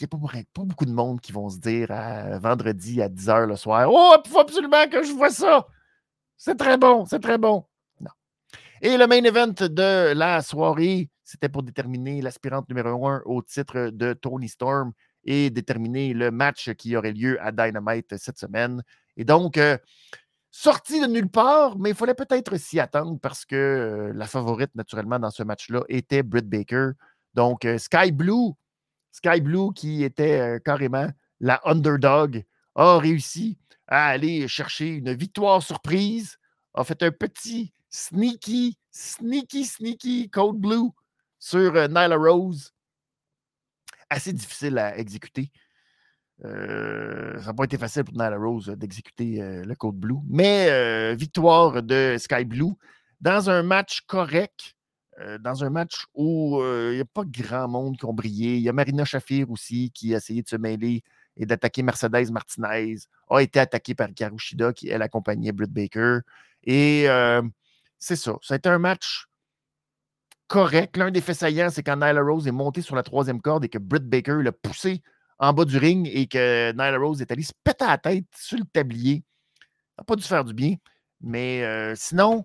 [0.00, 0.18] Il n'y a pas,
[0.52, 4.16] pas, beaucoup de monde qui vont se dire à vendredi à 10h le soir Oh,
[4.24, 5.66] il faut absolument que je vois ça.
[6.36, 7.64] C'est très bon, c'est très bon.
[8.86, 13.88] Et le main event de la soirée, c'était pour déterminer l'aspirante numéro 1 au titre
[13.88, 14.92] de Tony Storm
[15.24, 18.82] et déterminer le match qui aurait lieu à Dynamite cette semaine.
[19.16, 19.58] Et donc,
[20.50, 24.74] sorti de nulle part, mais il fallait peut-être s'y attendre parce que euh, la favorite,
[24.74, 26.90] naturellement, dans ce match-là était Britt Baker.
[27.32, 28.52] Donc, euh, Sky Blue,
[29.12, 31.08] Sky Blue, qui était euh, carrément
[31.40, 32.44] la underdog,
[32.74, 33.56] a réussi
[33.88, 36.36] à aller chercher une victoire surprise,
[36.74, 40.90] a fait un petit sneaky, sneaky, sneaky code blue
[41.38, 42.72] sur Nyla Rose.
[44.10, 45.50] Assez difficile à exécuter.
[46.42, 46.48] ça
[47.46, 50.18] n'a pas été facile pour Nyla Rose d'exécuter le code blue.
[50.28, 52.72] Mais victoire de Sky Blue
[53.20, 54.74] dans un match correct,
[55.40, 58.56] dans un match où il n'y a pas grand monde qui ont brillé.
[58.56, 61.04] Il y a Marina Shafir aussi qui a essayé de se mêler
[61.36, 62.96] et d'attaquer Mercedes Martinez,
[63.30, 66.18] a été attaquée par Karushida qui, elle, accompagnait Britt Baker.
[66.64, 67.06] Et
[68.04, 68.36] c'est ça.
[68.42, 69.26] Ça a été un match
[70.46, 70.96] correct.
[70.98, 73.70] L'un des faits saillants, c'est quand Nyla Rose est montée sur la troisième corde et
[73.70, 75.02] que Britt Baker l'a poussé
[75.38, 78.58] en bas du ring et que Nyla Rose est allée se péter la tête sur
[78.58, 79.24] le tablier.
[79.96, 80.76] Ça n'a pas dû faire du bien.
[81.22, 82.44] Mais sinon,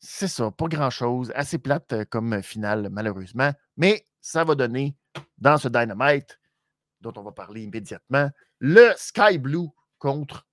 [0.00, 1.32] c'est ça, pas grand-chose.
[1.34, 3.52] Assez plate comme finale, malheureusement.
[3.78, 4.96] Mais ça va donner,
[5.38, 6.38] dans ce Dynamite,
[7.00, 9.68] dont on va parler immédiatement, le Sky Blue
[9.98, 10.46] contre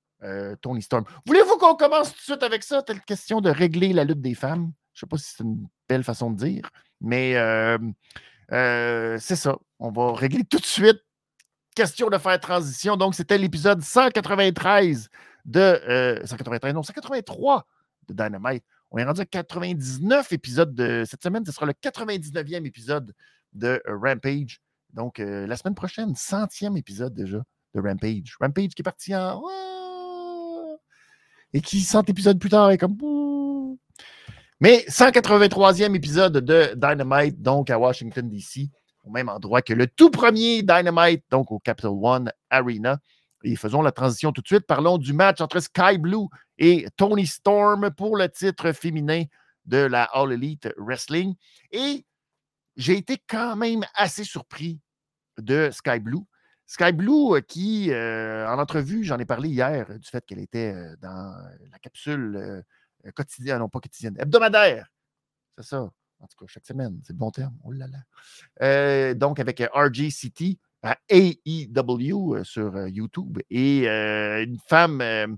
[0.62, 1.04] Tony Storm.
[1.26, 2.82] Voulez-vous qu'on commence tout de suite avec ça?
[2.84, 4.72] Telle question de régler la lutte des femmes.
[4.94, 7.34] Je ne sais pas si c'est une belle façon de dire, mais
[8.50, 9.58] c'est ça.
[9.80, 11.00] On va régler tout de suite.
[11.74, 12.98] Question de faire transition.
[12.98, 15.10] Donc, c'était l'épisode 193
[15.46, 16.22] de.
[16.26, 17.66] 193, non, 183
[18.10, 18.64] de Dynamite.
[18.92, 21.46] On est rendu à 99 épisodes de cette semaine.
[21.46, 23.14] Ce sera le 99e épisode
[23.54, 24.60] de Rampage.
[24.94, 27.42] Donc, la semaine prochaine, centième épisode déjà
[27.74, 28.36] de Rampage.
[28.42, 29.42] Rampage qui est parti en.
[31.54, 32.98] Et qui, 100 épisodes plus tard, est comme.
[34.60, 38.70] Mais 183e épisode de Dynamite, donc à Washington, D.C.,
[39.04, 43.00] au même endroit que le tout premier Dynamite, donc au Capital One Arena.
[43.44, 44.68] Et faisons la transition tout de suite.
[44.68, 46.28] Parlons du match entre Sky Blue
[46.60, 49.24] et Tony Storm pour le titre féminin
[49.66, 51.34] de la All Elite Wrestling.
[51.72, 52.06] Et
[52.76, 54.80] j'ai été quand même assez surpris
[55.40, 56.22] de Sky Blue.
[56.72, 60.74] Sky Blue, euh, qui, euh, en entrevue, j'en ai parlé hier, du fait qu'elle était
[60.74, 61.36] euh, dans
[61.70, 62.64] la capsule
[63.14, 64.88] quotidienne, non pas quotidienne, hebdomadaire.
[65.58, 65.82] C'est ça.
[65.82, 67.54] En tout cas, chaque semaine, c'est le bon terme.
[67.66, 69.14] Oh là là.
[69.16, 75.38] donc, avec RJCT à AEW sur YouTube et une femme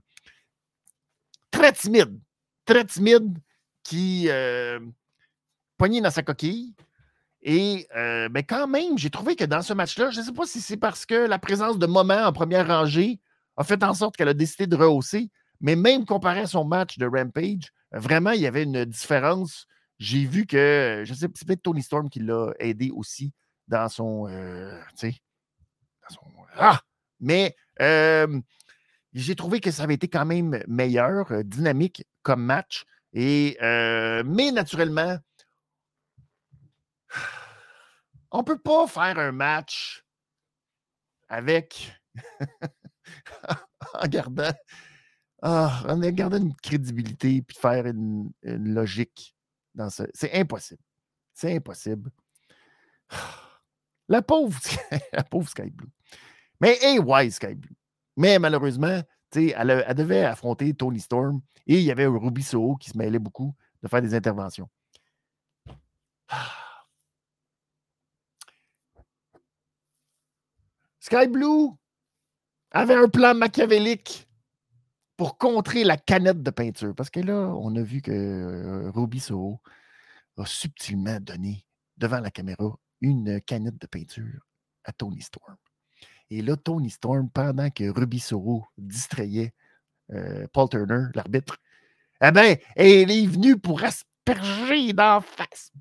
[1.50, 2.20] très timide,
[2.64, 3.40] très timide
[3.82, 4.30] qui
[5.80, 6.76] poignée dans sa coquille,
[7.44, 10.46] et euh, ben, quand même, j'ai trouvé que dans ce match-là, je ne sais pas
[10.46, 13.20] si c'est parce que la présence de Moment en première rangée
[13.58, 15.30] a fait en sorte qu'elle a décidé de rehausser,
[15.60, 19.68] mais même comparé à son match de Rampage, vraiment, il y avait une différence.
[20.00, 23.34] J'ai vu que, je sais, c'est peut-être Tony Storm qui l'a aidé aussi
[23.68, 24.28] dans son.
[24.30, 25.16] Euh, tu sais.
[26.56, 26.80] Ah!
[27.20, 28.40] Mais euh,
[29.14, 32.86] j'ai trouvé que ça avait été quand même meilleur, dynamique comme match.
[33.14, 35.18] Et, mais naturellement,
[38.34, 40.04] on ne peut pas faire un match
[41.30, 41.94] avec.
[43.94, 44.54] en gardant.
[45.42, 49.36] Ah, en gardant une crédibilité puis faire une, logique
[49.76, 50.04] dans ce.
[50.14, 50.82] C'est impossible.
[51.34, 52.12] C'est impossible.
[54.10, 54.60] La pauvre,
[55.14, 55.90] la Sky Blue.
[56.60, 57.76] Mais hey, why Sky Blue?
[58.18, 59.02] Mais malheureusement,
[59.36, 63.20] elle, elle, devait affronter Tony Storm et il y avait Ruby Soho qui se mêlait
[63.20, 64.70] beaucoup de faire des interventions.
[66.30, 66.63] Ah.
[71.14, 71.70] Sky Blue
[72.72, 74.28] avait un plan machiavélique
[75.16, 76.96] pour contrer la canette de peinture.
[76.96, 79.62] Parce que là, on a vu que euh, Ruby Soho
[80.38, 84.42] a subtilement donné devant la caméra une canette de peinture
[84.86, 85.56] à Tony Storm.
[86.32, 89.54] Et là, Tony Storm, pendant que Ruby Soho distrayait
[90.14, 91.58] euh, Paul Turner, l'arbitre,
[92.24, 95.72] eh bien, elle est venue pour asperger d'en face.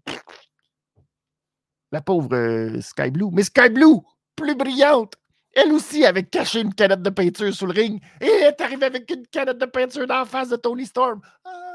[1.90, 3.31] La pauvre euh, Sky Blue.
[3.33, 4.01] Mais Sky Blue,
[4.37, 5.14] plus brillante.
[5.55, 8.87] Elle aussi avait caché une canette de peinture sous le ring et elle est arrivée
[8.87, 11.21] avec une canette de peinture dans la face de Tony Storm.
[11.45, 11.73] Ah!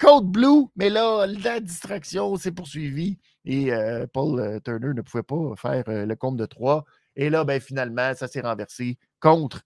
[0.00, 5.22] Code Blue, mais là, la distraction s'est poursuivie et euh, Paul euh, Turner ne pouvait
[5.22, 6.86] pas faire euh, le compte de trois.
[7.16, 9.60] Et là, ben, finalement, ça s'est renversé contre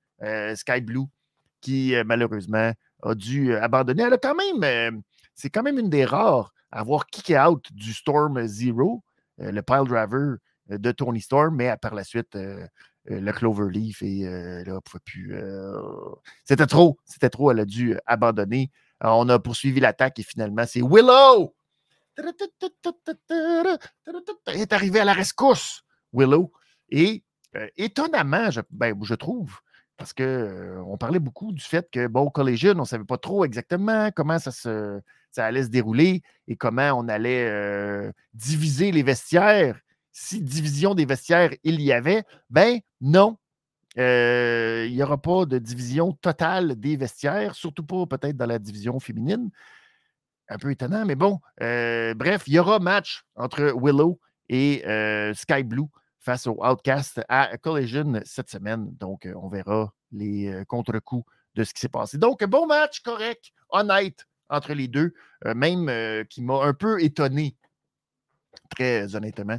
[0.55, 1.07] Sky Blue
[1.61, 4.05] qui, malheureusement, a dû abandonner.
[4.05, 5.03] Elle a quand même,
[5.35, 9.05] c'est quand même une des rares à avoir kické out du Storm Zero,
[9.39, 12.67] le pile driver de Tony Storm, mais par la suite, euh,
[13.11, 14.25] euh, le Cloverleaf et
[14.65, 15.37] là, pouvait plus.
[16.45, 18.71] c'était trop, c'était trop, elle a dû abandonner.
[19.01, 21.55] on a poursuivi l'attaque et finalement, c'est Willow!
[22.17, 22.33] Elle
[24.61, 26.53] est arrivée à la rescousse, Willow.
[26.91, 27.25] Et
[27.77, 29.59] étonnamment, je, ben, je trouve,
[29.97, 34.11] parce qu'on parlait beaucoup du fait que, bon, Collision, on ne savait pas trop exactement
[34.13, 35.01] comment ça, se,
[35.31, 39.79] ça allait se dérouler et comment on allait diviser les vestiaires
[40.15, 43.37] si division des vestiaires il y avait, ben non.
[43.99, 48.59] Euh, il n'y aura pas de division totale des vestiaires, surtout pas peut-être dans la
[48.59, 49.51] division féminine.
[50.49, 51.41] Un peu étonnant, mais bon.
[51.61, 55.89] Euh, bref, il y aura match entre Willow et euh, Sky Blue
[56.21, 58.95] face au Outcast à Collision cette semaine.
[58.97, 62.19] Donc, on verra les contre-coups de ce qui s'est passé.
[62.19, 65.13] Donc, bon match, correct, honnête entre les deux,
[65.45, 65.91] même
[66.29, 67.57] qui m'a un peu étonné,
[68.71, 69.59] très honnêtement.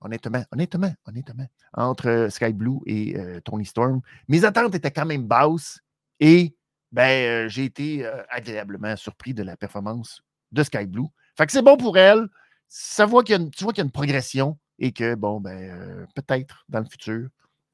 [0.00, 4.00] Honnêtement, honnêtement, honnêtement, entre Sky Blue et Tony Storm.
[4.28, 5.80] Mes attentes étaient quand même basses
[6.20, 6.56] et
[6.90, 11.08] ben, j'ai été agréablement surpris de la performance de Sky Blue.
[11.36, 12.28] Fait que c'est bon pour elle.
[12.68, 16.64] Ça voit qu'il tu vois qu'il y a une progression et que, bon, ben, peut-être
[16.68, 17.28] dans le futur,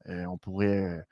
[0.05, 1.05] on pourrait,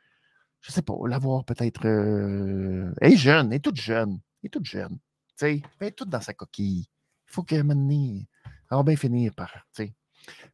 [0.62, 1.86] je sais pas, l'avoir peut-être.
[1.86, 4.20] elle est jeune, elle est toute jeune.
[4.44, 5.00] Elle est toute jeune.
[5.42, 5.62] Elle
[5.96, 6.88] toute dans sa coquille.
[7.28, 9.94] Il faut qu'elle elle va bien finir par, tu.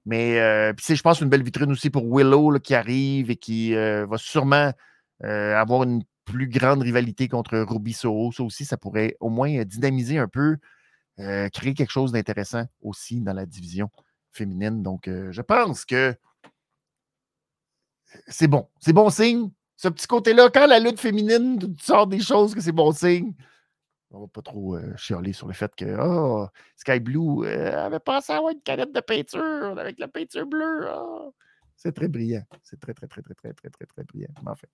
[0.06, 4.18] Mais puis je pense une belle vitrine aussi pour Willow qui arrive et qui va
[4.18, 4.72] sûrement
[5.22, 8.32] avoir une plus grande rivalité contre Ruby Soho.
[8.32, 10.58] Ça aussi, ça pourrait au moins dynamiser un peu,
[11.18, 13.90] créer quelque chose d'intéressant aussi dans la division
[14.32, 14.82] féminine.
[14.82, 16.16] Donc, je pense que
[18.28, 18.68] c'est bon.
[18.80, 19.50] C'est bon signe.
[19.76, 23.34] Ce petit côté-là, quand la lutte féminine sort des choses que c'est bon signe,
[24.12, 28.52] on va pas trop chialer sur le fait que oh, Sky Blue avait pensé avoir
[28.52, 30.88] une canette de peinture avec la peinture bleue.
[30.94, 31.34] Oh.
[31.78, 32.44] C'est très brillant.
[32.62, 34.30] C'est très, très, très, très, très, très, très, très brillant.
[34.46, 34.68] Enfin.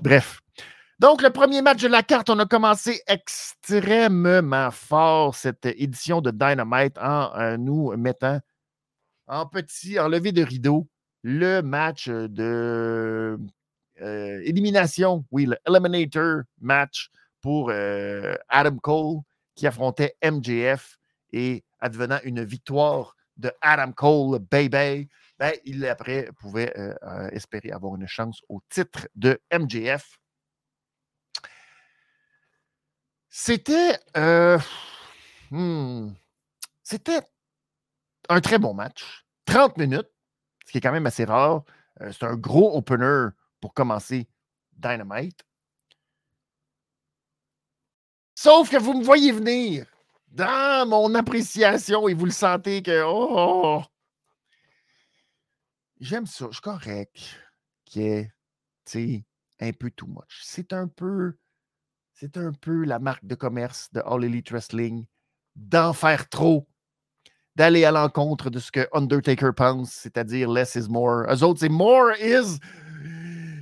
[0.00, 0.40] Bref.
[1.00, 6.30] Donc, le premier match de la carte, on a commencé extrêmement fort cette édition de
[6.30, 8.40] Dynamite en nous mettant
[9.26, 10.88] en petit, en levé de rideau,
[11.22, 13.38] le match de
[14.00, 19.20] élimination, oui, le Eliminator match pour Adam Cole
[19.54, 20.98] qui affrontait MJF
[21.32, 26.72] et advenant une victoire de Adam Cole, baby, ben, il après pouvait
[27.32, 30.18] espérer avoir une chance au titre de MJF.
[33.28, 33.98] C'était.
[35.50, 36.10] Hmm,
[36.82, 37.20] c'était
[38.28, 39.24] un très bon match.
[39.46, 40.10] 30 minutes,
[40.66, 41.62] ce qui est quand même assez rare.
[42.00, 43.28] c'est un gros opener
[43.60, 44.28] pour commencer
[44.72, 45.47] Dynamite.
[48.40, 49.84] Sauf que vous me voyez venir
[50.28, 53.82] dans mon appréciation et vous le sentez que oh,
[55.98, 57.18] j'aime ça, je suis correct,
[57.84, 58.30] qui est
[59.60, 60.42] un peu too much.
[60.44, 61.36] C'est un peu
[62.14, 65.06] c'est un peu la marque de commerce de All Elite Wrestling
[65.56, 66.68] d'en faire trop,
[67.56, 71.24] d'aller à l'encontre de ce que Undertaker pense, c'est-à-dire less is more.
[71.28, 72.60] Eux autres, c'est more is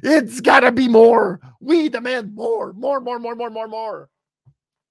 [0.03, 1.39] It's gotta be more.
[1.63, 4.11] We demand more, more, more, more, more, more, more.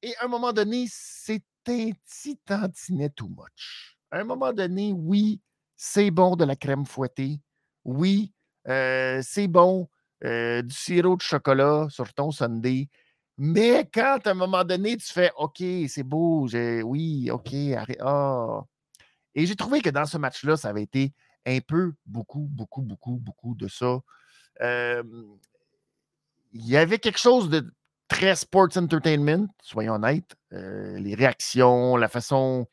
[0.06, 3.98] Et à un moment donné, c'est un petit tantinet too much.
[4.12, 5.42] À un moment donné, oui,
[5.76, 7.42] c'est bon de la crème fouettée.
[7.84, 8.32] Oui,
[8.68, 9.90] euh, c'est bon
[10.24, 12.86] euh, du sirop de chocolat sur ton sundae.
[13.40, 16.48] Mais quand à un moment donné, tu fais OK, c'est beau,
[16.84, 17.98] oui, OK, arrête.
[18.00, 18.64] Ah.
[19.34, 21.14] Et j'ai trouvé que dans ce match-là, ça avait été
[21.48, 24.02] un peu, beaucoup, beaucoup, beaucoup, beaucoup de ça.
[24.62, 25.10] il
[26.54, 27.74] y avait quelque chose de
[28.08, 30.36] très sports entertainment, soyons honnêtes.
[30.54, 32.68] Euh, les réactions, la façon,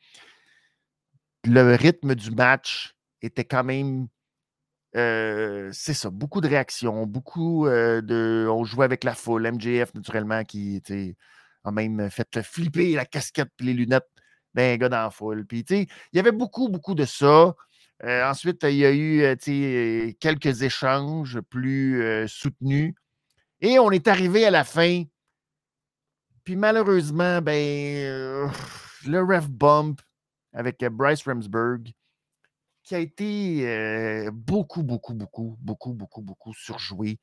[1.45, 4.07] le rythme du match était quand même.
[4.95, 8.47] Euh, c'est ça, beaucoup de réactions, beaucoup euh, de.
[8.49, 10.81] On jouait avec la foule, MJF naturellement qui
[11.63, 14.09] a même fait flipper la casquette et les lunettes
[14.53, 15.45] d'un gars dans la foule.
[15.45, 17.55] Puis, il y avait beaucoup, beaucoup de ça.
[18.03, 19.35] ensuite, il y a eu
[20.19, 22.93] quelques échanges plus soutenus.
[23.61, 25.03] Et on est arrivé à la fin
[26.43, 28.47] puis malheureusement, ben, euh,
[29.05, 30.01] le ref bump
[30.51, 31.91] avec euh, Bryce Ramsburg,
[32.83, 37.19] qui a été euh, beaucoup, beaucoup, beaucoup, beaucoup, beaucoup, beaucoup surjoué.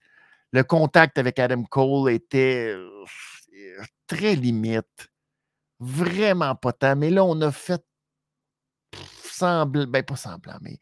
[0.52, 2.74] Le contact avec Adam Cole était
[4.06, 5.10] très limite.
[5.78, 6.96] Vraiment pas tant.
[6.96, 7.84] Mais là, on a fait
[9.22, 10.78] semblant, ben pas semblant, mais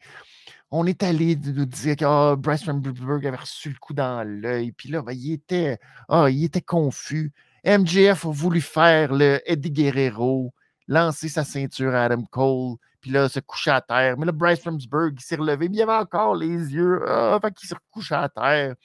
[0.71, 4.71] on est allé nous dire que oh, Bryce Ramsburg avait reçu le coup dans l'œil.
[4.71, 7.31] Puis là, ben, il, était, oh, il était confus.
[7.65, 10.53] MJF a voulu faire le Eddie Guerrero,
[10.87, 14.17] lancer sa ceinture à Adam Cole, puis là, se coucher à terre.
[14.17, 17.01] Mais là, Bryce Ramsburg, il s'est relevé, mais il avait encore les yeux.
[17.07, 18.75] Ah, qu'il se recouche à terre.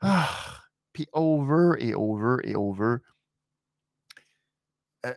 [0.00, 0.28] Ah,
[0.92, 2.96] puis over et over et over.
[5.06, 5.14] Euh,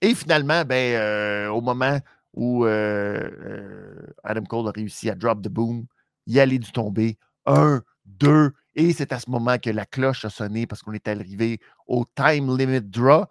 [0.00, 1.98] et finalement, ben, euh, au moment
[2.32, 5.86] où euh, Adam Cole a réussi à drop the boom,
[6.26, 7.18] il allait du tomber.
[7.46, 11.08] Un, deux, et c'est à ce moment que la cloche a sonné parce qu'on est
[11.08, 13.26] arrivé au time limit draw.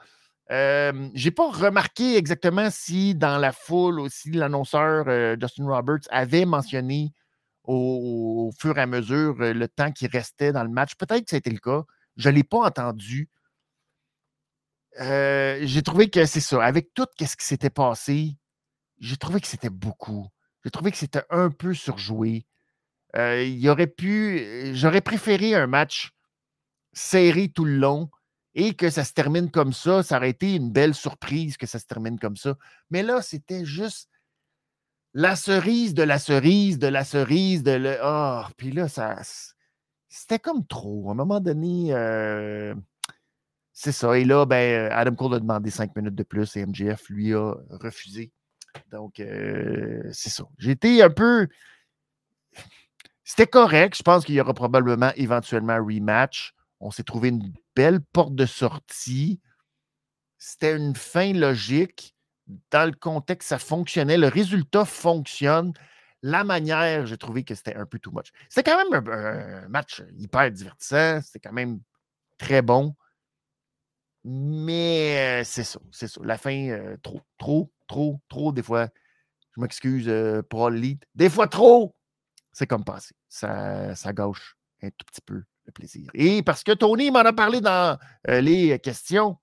[0.50, 6.46] Je n'ai pas remarqué exactement si dans la foule aussi l'annonceur euh, Justin Roberts avait
[6.46, 7.14] mentionné
[7.64, 10.96] au, fur et à mesure euh, le temps qui restait dans le match.
[10.96, 11.84] Peut-être que c'était le cas.
[12.18, 13.30] Je ne l'ai pas entendu.
[15.00, 16.64] Euh, j'ai trouvé que c'est ça.
[16.64, 18.36] Avec tout ce qui s'était passé,
[19.00, 20.28] j'ai trouvé que c'était beaucoup.
[20.64, 22.46] J'ai trouvé que c'était un peu surjoué.
[23.16, 24.74] Euh, aurait pu.
[24.76, 26.12] J'aurais préféré un match
[26.94, 28.10] serré tout le long
[28.56, 30.04] et que ça se termine comme ça.
[30.04, 32.56] Ça aurait été une belle surprise que ça se termine comme ça.
[32.90, 34.10] Mais là, c'était juste
[35.14, 37.98] la cerise de la cerise de la cerise de le.
[38.04, 39.20] Oh, puis là, ça.
[40.08, 41.10] C'était comme trop.
[41.10, 42.74] À un moment donné, euh,
[43.74, 44.18] c'est ça.
[44.18, 47.54] Et là, ben, Adam Cole a demandé cinq minutes de plus et MJF lui a
[47.70, 48.32] refusé.
[48.92, 50.46] Donc, euh, c'est ça.
[50.58, 51.48] J'étais un peu.
[53.30, 53.96] C'était correct.
[53.96, 56.56] Je pense qu'il y aura probablement éventuellement un rematch.
[56.80, 59.40] On s'est trouvé une belle porte de sortie.
[60.40, 62.16] C'était une fin logique.
[62.72, 64.18] Dans le contexte, ça fonctionnait.
[64.18, 65.74] Le résultat fonctionne.
[66.24, 68.32] La manière, j'ai trouvé que c'était un peu too much.
[68.50, 71.22] C'était quand même un, match hyper divertissant.
[71.22, 71.82] C'était quand même
[72.40, 72.96] très bon.
[74.24, 76.20] Mais euh, c'est ça, c'est ça.
[76.24, 78.90] La fin, euh, trop, trop, trop, trop, des fois.
[79.56, 81.06] Je m'excuse euh, l'élite.
[81.14, 81.96] Des fois trop,
[82.52, 83.14] c'est comme passé.
[83.30, 86.10] Ça, ça gâche un tout petit peu le plaisir.
[86.14, 89.38] Et parce que Tony m'en a parlé dans les questions,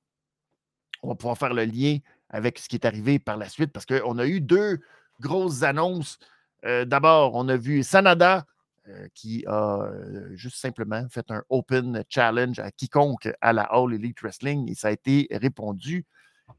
[1.03, 3.87] on va pouvoir faire le lien avec ce qui est arrivé par la suite parce
[3.87, 4.80] qu'on a eu deux
[5.20, 6.18] grosses annonces.
[6.64, 8.45] D'abord, on a vu Sanada
[8.89, 13.93] euh, qui a euh, juste simplement fait un open challenge à quiconque à la All
[13.93, 16.07] Elite Wrestling et ça a été répondu.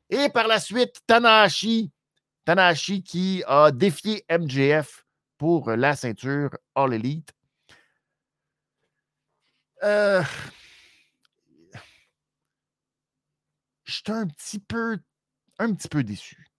[0.09, 1.89] Et par la suite, Tanahashi,
[2.43, 5.05] Tanahashi qui a défié MJF
[5.37, 7.33] pour la ceinture All Elite.
[9.83, 10.23] Euh,
[13.85, 14.99] J'étais un petit peu
[15.59, 16.51] un petit peu déçu,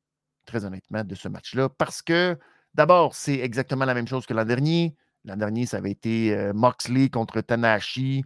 [0.44, 2.36] très honnêtement, de ce match-là, parce que
[2.74, 4.96] d'abord, c'est exactement la même chose que l'an dernier.
[5.24, 8.24] L'an dernier, ça avait été euh, Moxley contre Tanahashi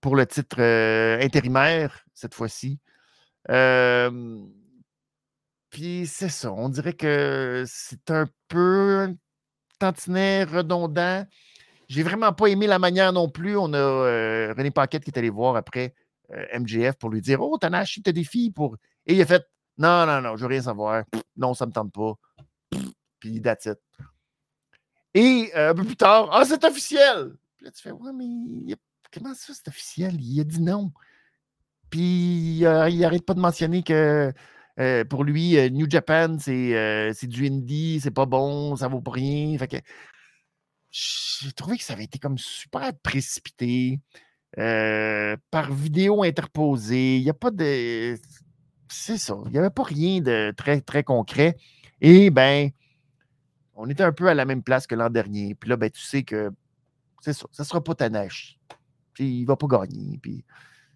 [0.00, 2.80] pour le titre euh, intérimaire, cette fois-ci.
[5.70, 9.14] puis c'est ça, on dirait que c'est un peu
[9.78, 11.26] tantinet redondant.
[11.88, 13.56] J'ai vraiment pas aimé la manière non plus.
[13.56, 15.94] On a euh, René Paquette qui est allé voir après
[16.58, 18.76] MJF pour lui dire Oh, Tanahashi te défie pour.
[19.06, 19.46] Et il a fait
[19.76, 21.04] Non, non, non, je veux rien savoir.
[21.36, 22.14] non, ça me tente pas.
[23.20, 23.78] Puis that's it.
[25.14, 27.36] Et euh, un peu plus tard, ah, c'est officiel!
[27.56, 28.74] Puis là, tu fais, ouais, mais
[29.12, 30.16] comment ça, c'est officiel?
[30.20, 30.92] Il a dit non.
[31.88, 34.32] Puis euh, il n'arrête pas de mentionner que
[34.80, 39.56] euh, pour lui, New Japan, c'est du indie, c'est pas bon, ça vaut pas rien.
[40.90, 44.00] J'ai trouvé que ça avait été comme super précipité.
[44.56, 47.18] par vidéo interposée.
[47.18, 48.16] Il n'y a pas de.
[48.88, 49.34] C'est ça.
[49.46, 51.56] Il n'y avait pas rien de très, très concret.
[52.00, 52.70] Et ben,
[53.74, 55.54] on était un peu à la même place que l'an dernier.
[55.54, 56.50] Puis là, ben, tu sais que
[57.20, 58.58] c'est ça, ça ne sera pas ta neige.
[59.14, 60.18] Puis il ne va pas gagner.
[60.18, 60.44] Puis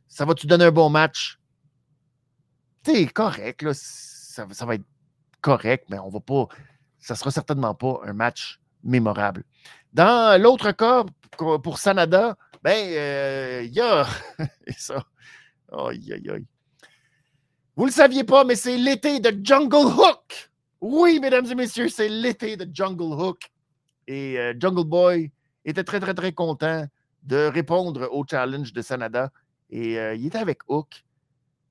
[0.07, 1.38] ça va te donner un bon match?
[2.85, 3.73] Tu correct.
[3.73, 4.85] Ça, va être
[5.41, 6.49] correct, mais on va pas.
[6.99, 9.45] Ça sera certainement pas un match mémorable.
[9.93, 11.05] Dans l'autre cas,
[11.37, 14.07] pour Sanada, ben, euh, il y a
[14.77, 15.05] ça.
[15.73, 16.47] Aïe, aïe, aïe.
[17.77, 20.51] Vous le saviez pas, mais c'est l'été de Jungle Hook.
[20.81, 23.51] Oui, mesdames et messieurs, c'est l'été de Jungle Hook.
[24.07, 25.31] Et euh, Jungle Boy
[25.65, 26.87] était très, très, très content
[27.23, 29.31] de répondre au challenge de Sanada.
[29.71, 31.05] Et euh, il était avec Hook.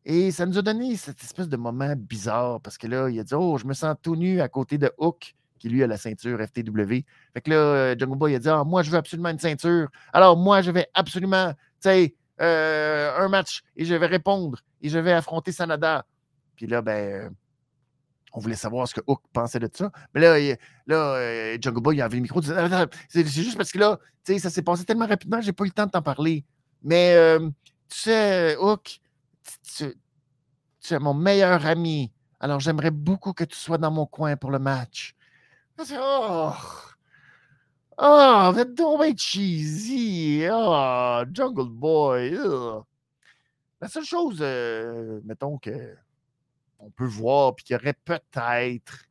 [0.10, 3.26] Et ça nous a donné cette espèce de moment bizarre parce que là, il a
[3.26, 5.98] dit Oh, je me sens tout nu à côté de Hook, qui lui a la
[5.98, 7.04] ceinture FTW.
[7.34, 9.90] Fait que là, euh, Jungle Boy a dit Ah, moi, je veux absolument une ceinture.
[10.14, 11.52] Alors, moi, je vais absolument,
[11.82, 16.06] tu sais, un match et je vais répondre et je vais affronter Sanada.
[16.56, 17.36] Puis là, ben
[18.34, 19.92] on voulait savoir ce que Hook pensait de ça.
[20.14, 20.38] Mais là,
[20.86, 22.42] là euh, Jungle Boy, il avait le micro.
[23.10, 25.86] C'est juste parce que là, ça s'est passé tellement rapidement, j'ai pas eu le temps
[25.86, 26.46] de t'en parler.
[26.84, 27.40] Mais euh,
[27.90, 29.00] tu sais, Hook,
[29.78, 32.12] tu, es mon meilleur ami.
[32.40, 35.16] Alors, j'aimerais beaucoup que tu sois dans mon coin pour le match.
[35.80, 36.52] Oh,
[37.98, 40.44] oh, vous êtes cheesy.
[40.52, 42.38] Oh, Jungle Boy.
[43.80, 45.96] La seule chose, euh, mettons que
[46.80, 49.06] on peut voir, puis qu'il y aurait peut-être,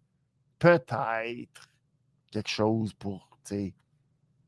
[0.59, 1.69] peut-être
[2.31, 3.27] quelque chose pour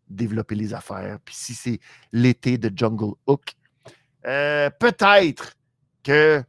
[0.08, 1.18] développer les affaires.
[1.24, 1.80] Puis si c'est
[2.12, 3.54] l'été de Jungle Hook,
[4.26, 5.54] euh, peut-être
[6.08, 6.42] que,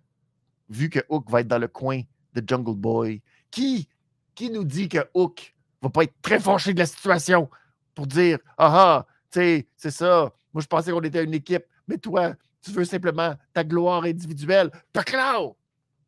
[0.69, 2.01] vu que Hook va être dans le coin
[2.33, 3.89] de Jungle Boy, qui,
[4.33, 7.49] qui nous dit que Hook va pas être très fâché de la situation
[7.93, 11.65] pour dire Ah ah, tu sais, c'est ça, moi je pensais qu'on était une équipe,
[11.89, 14.71] mais toi, tu veux simplement ta gloire individuelle.
[14.93, 15.57] Paclao!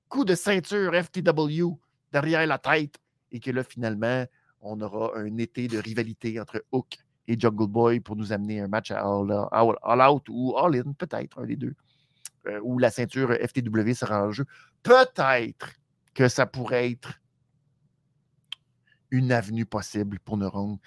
[0.07, 1.73] coup de ceinture FTW
[2.11, 2.95] derrière la tête
[3.31, 4.25] et que là, finalement,
[4.61, 6.97] on aura un été de rivalité entre Hook
[7.27, 11.39] et Jungle Boy pour nous amener un match à All, Out ou All In, peut-être,
[11.39, 11.75] un des deux,
[12.47, 14.45] euh, où la ceinture FTW sera en jeu.
[14.83, 15.69] Peut-être
[16.13, 17.19] que ça pourrait être
[19.11, 20.79] une avenue possible pour rendre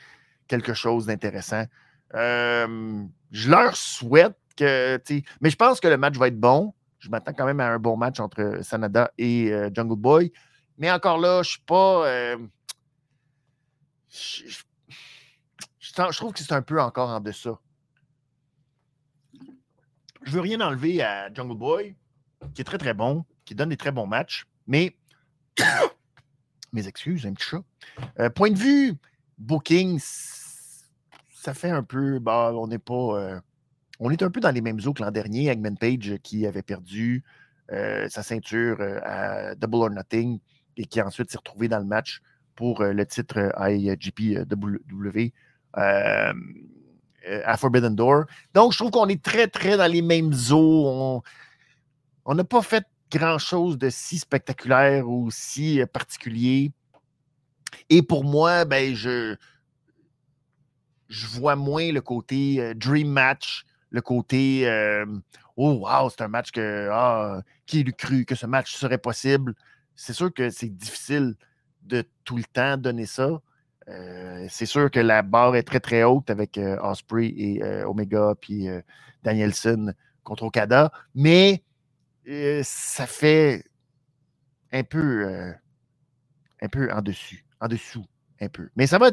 [0.49, 1.65] quelque chose d'intéressant.
[2.13, 5.01] je leur souhaite que.
[5.41, 6.75] Mais je pense que le match va être bon.
[6.99, 10.33] Je m'attends quand même à un bon match entre Sanada et Jungle Boy.
[10.79, 12.37] Mais encore là, je ne suis pas.
[14.09, 14.45] Je,
[15.79, 17.59] je, trouve que c'est un peu encore en deçà.
[20.25, 21.95] Je veux rien enlever à Jungle Boy,
[22.55, 24.97] qui est très très bon, qui donne des très bons matchs, mais
[26.73, 27.63] mes excuses, un petit chat.
[28.19, 28.95] Euh, point de vue
[29.39, 32.19] booking, ça fait un peu.
[32.19, 33.19] Bah, on n'est pas.
[33.19, 33.41] Euh,
[34.01, 35.51] on est un peu dans les mêmes eaux que l'an dernier.
[35.51, 37.23] Eggman Page qui avait perdu
[37.71, 40.41] euh, sa ceinture à Double or Nothing
[40.77, 42.21] et qui ensuite s'est retrouvé dans le match
[42.57, 45.33] pour le titre IGPW
[47.45, 48.25] à Forbidden Door.
[48.53, 51.23] Donc, je trouve qu'on est très, très dans les mêmes eaux.
[52.25, 56.73] On n'a pas fait grand-chose de si spectaculaire ou si euh, particulier.
[57.89, 59.37] Et pour moi, ben, je,
[61.09, 65.07] je vois moins le côté euh, dream match, le côté euh,
[65.57, 69.55] oh wow, c'est un match que ah, qui eût cru que ce match serait possible?
[69.95, 71.37] C'est sûr que c'est difficile
[71.83, 73.41] de tout le temps donner ça.
[74.49, 78.69] C'est sûr que la barre est très très haute avec Osprey et Omega puis
[79.23, 81.63] Danielson contre Okada, mais
[82.63, 83.65] ça fait
[84.73, 85.53] un peu, euh,
[86.61, 88.07] un peu en dessus, en dessous,
[88.41, 88.69] un peu.
[88.77, 89.11] Mais ça va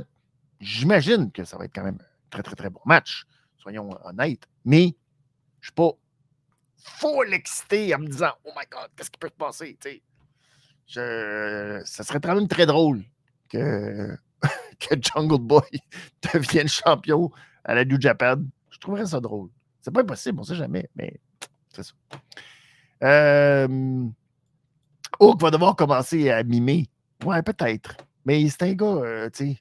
[0.59, 3.25] j'imagine que ça va être quand même un très, très, très bon match,
[3.57, 4.47] soyons honnêtes.
[4.65, 4.95] Mais
[5.59, 5.91] je suis pas
[6.77, 9.77] full excité en me disant, oh my God, qu'est-ce qui peut se passer?
[10.87, 13.03] Ça serait quand même très drôle
[13.49, 14.17] que,
[14.81, 15.69] que Jungle Boy
[16.33, 17.31] devienne champion
[17.63, 18.37] à la New Japan.
[18.69, 19.49] Je trouverais ça drôle.
[19.81, 21.19] C'est pas impossible, on sait jamais, mais
[21.69, 21.93] c'est ça.
[23.03, 24.07] Euh,
[25.19, 26.87] va devoir commencer à mimer.
[27.23, 27.95] Ouais, peut-être.
[28.25, 29.57] Mais c'est un gars, euh, tu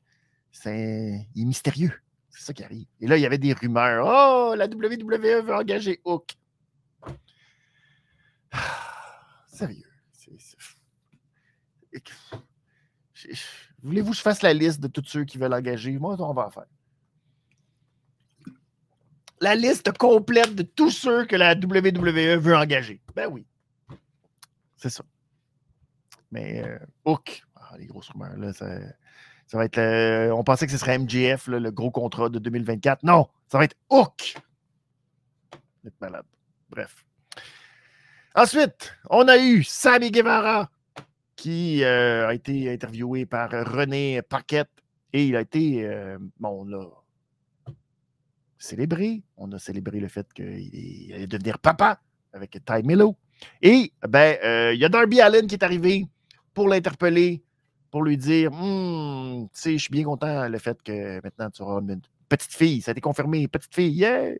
[0.52, 1.92] sais, il est mystérieux.
[2.30, 2.86] C'est ça qui arrive.
[3.00, 4.06] Et là, il y avait des rumeurs.
[4.06, 6.34] Oh, la WWE veut engager Hook.
[9.46, 9.90] sérieux.
[13.82, 15.98] Voulez-vous que je fasse la liste de tous ceux qui veulent engager?
[15.98, 16.66] Moi, on va en faire.
[19.40, 23.00] La liste complète de tous ceux que la WWE veut engager.
[23.14, 23.46] Ben oui.
[24.76, 25.02] C'est ça.
[26.30, 28.66] Mais euh, Hook, ah, les grosses rumeurs, ça,
[29.52, 30.30] va être.
[30.30, 33.02] on pensait que ce serait MGF, le gros contrat de 2024.
[33.02, 34.36] Non, ça va être Hook.
[35.86, 36.26] Être malade.
[36.68, 37.04] Bref.
[38.34, 40.70] Ensuite, on a eu Sammy Guevara
[41.40, 44.68] qui euh, a été interviewé par René Paquette
[45.14, 45.86] et il a été.
[45.86, 46.84] Euh, bon, là,
[48.58, 49.22] célébré.
[49.38, 51.98] On a célébré le fait qu'il allait devenir papa
[52.34, 53.16] avec Ty Milo.
[53.62, 56.06] Et ben, euh, il y a Darby Allen qui est arrivé
[56.52, 57.42] pour l'interpeller,
[57.90, 61.62] pour lui dire hum, Tu sais, je suis bien content le fait que maintenant tu
[61.62, 62.82] auras une petite fille.
[62.82, 64.34] Ça a été confirmé, petite fille, yeah!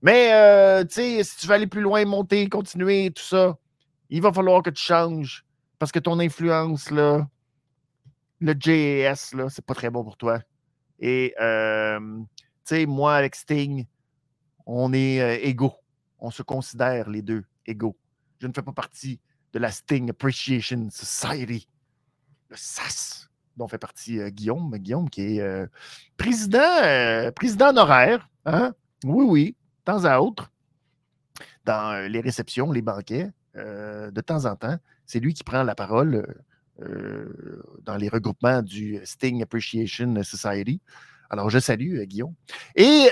[0.00, 3.58] Mais, tu sais, si tu veux aller plus loin, monter, continuer, tout ça,
[4.08, 5.44] il va falloir que tu changes
[5.80, 7.26] parce que ton influence, là,
[8.38, 10.38] le JAS, là, c'est pas très bon pour toi.
[11.00, 11.98] Et, euh,
[12.64, 13.86] tu sais, moi, avec Sting,
[14.66, 15.74] on est égaux.
[16.20, 17.96] On se considère les deux égaux.
[18.38, 19.18] Je ne fais pas partie
[19.52, 21.66] de la Sting Appreciation Society,
[22.48, 24.76] le SAS, dont fait partie euh, Guillaume.
[24.76, 25.66] Guillaume qui est euh,
[26.16, 28.28] président, euh, président honoraire.
[28.44, 28.74] Hein?
[29.04, 30.52] Oui, oui, de temps à autre,
[31.64, 34.78] dans les réceptions, les banquets, de temps en temps.
[35.10, 36.24] C'est lui qui prend la parole
[37.82, 40.80] dans les regroupements du Sting Appreciation Society.
[41.28, 42.34] Alors, je salue Guillaume.
[42.76, 43.08] Et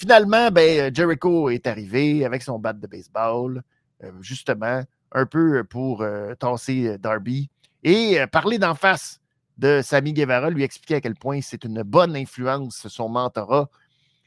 [0.00, 3.62] Finalement, ben, Jericho est arrivé avec son bat de baseball,
[4.02, 4.82] euh, justement,
[5.12, 7.50] un peu pour euh, tasser Darby
[7.84, 9.20] et euh, parler d'en face
[9.58, 13.68] de Sammy Guevara, lui expliquer à quel point c'est une bonne influence, son mentorat.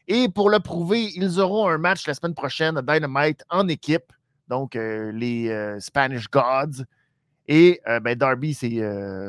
[0.08, 4.14] Et pour le prouver, ils auront un match la semaine prochaine à Dynamite en équipe,
[4.54, 6.84] donc les Spanish Gods.
[7.48, 8.80] Et ben, Darby s'est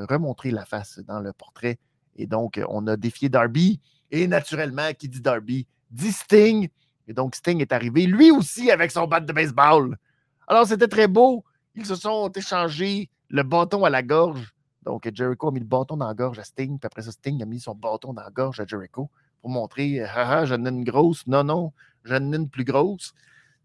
[0.09, 1.79] remontré la face dans le portrait.
[2.17, 3.81] Et donc, on a défié Darby.
[4.11, 6.69] Et naturellement, qui dit Darby dit Sting.
[7.09, 9.97] Et donc, Sting est arrivé, lui aussi, avec son bat de baseball.
[10.47, 11.43] Alors, c'était très beau.
[11.75, 14.55] Ils se sont échangés le bâton à la gorge.
[14.83, 16.79] Donc, Jericho a mis le bâton dans la gorge à Sting.
[16.79, 19.09] Puis après ça, Sting a mis son bâton dans la gorge à Jericho
[19.41, 21.27] pour montrer Haha, j'en ai une grosse.
[21.27, 21.73] Non, non,
[22.05, 23.15] j'en ai une plus grosse.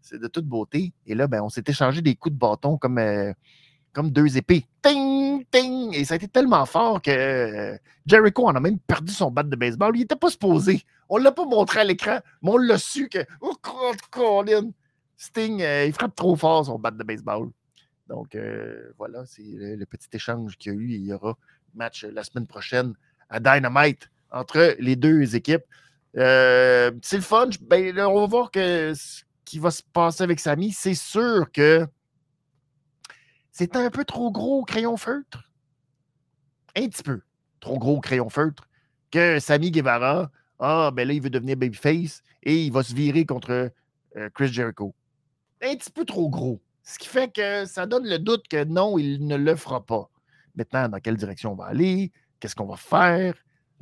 [0.02, 0.92] C'est de toute beauté.
[1.06, 3.32] Et là, ben, on s'est échangé des coups de bâton comme, euh,
[3.92, 4.66] comme deux épées.
[4.82, 5.94] Ting, ting!
[5.94, 7.76] Et ça a été tellement fort que euh,
[8.06, 9.96] Jericho en a même perdu son bat de baseball.
[9.96, 10.82] Il n'était pas supposé.
[11.08, 13.18] On ne l'a pas montré à l'écran, mais on l'a su que.
[13.40, 13.54] Oh,
[14.10, 14.70] Colin!
[15.16, 17.50] Sting, euh, il frappe trop fort son bat de baseball.
[18.08, 18.36] Donc,
[18.98, 20.90] voilà, c'est le, petit échange qu'il y a eu.
[20.94, 21.38] Il y aura
[21.74, 22.94] match la semaine prochaine
[23.28, 25.62] à Dynamite entre les deux équipes.
[26.14, 26.20] C'est
[27.12, 27.50] le fun.
[27.60, 28.92] Ben, on va voir que,
[29.50, 30.70] qui va se passer avec Samy.
[30.70, 31.84] C'est sûr que
[33.50, 35.50] c'est un peu trop gros crayon feutre.
[36.76, 37.20] Un petit peu
[37.58, 38.68] trop gros crayon feutre.
[39.10, 40.30] Que Samy Guevara,
[40.60, 43.72] ah, ben là, il veut devenir babyface et il va se virer contre
[44.16, 44.94] euh, Chris Jericho.
[45.60, 46.62] Un petit peu trop gros.
[46.84, 50.10] Ce qui fait que ça donne le doute que non, il ne le fera pas.
[50.54, 52.12] Maintenant, dans quelle direction on va aller?
[52.38, 53.34] Qu'est-ce qu'on va faire?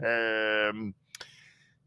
[0.03, 0.73] Euh,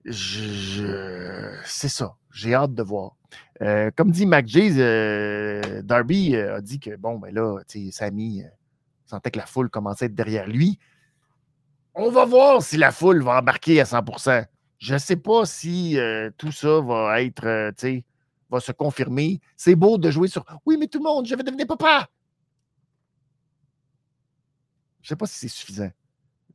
[0.06, 2.16] c'est ça.
[2.32, 3.16] J'ai hâte de voir.
[3.62, 7.60] Euh, comme dit Mac euh, Darby a dit que, bon, ben là,
[7.92, 8.44] Sammy
[9.06, 10.80] sentait que la foule commençait à être derrière lui.
[11.94, 14.46] On va voir si la foule va embarquer à 100%
[14.80, 15.98] Je ne sais pas si
[16.38, 17.72] tout ça va être,
[18.50, 19.42] va se confirmer.
[19.58, 22.08] C'est beau de jouer sur Oui, mais tout le monde, je vais devenir papa.
[25.02, 25.92] Je ne sais pas si c'est suffisant.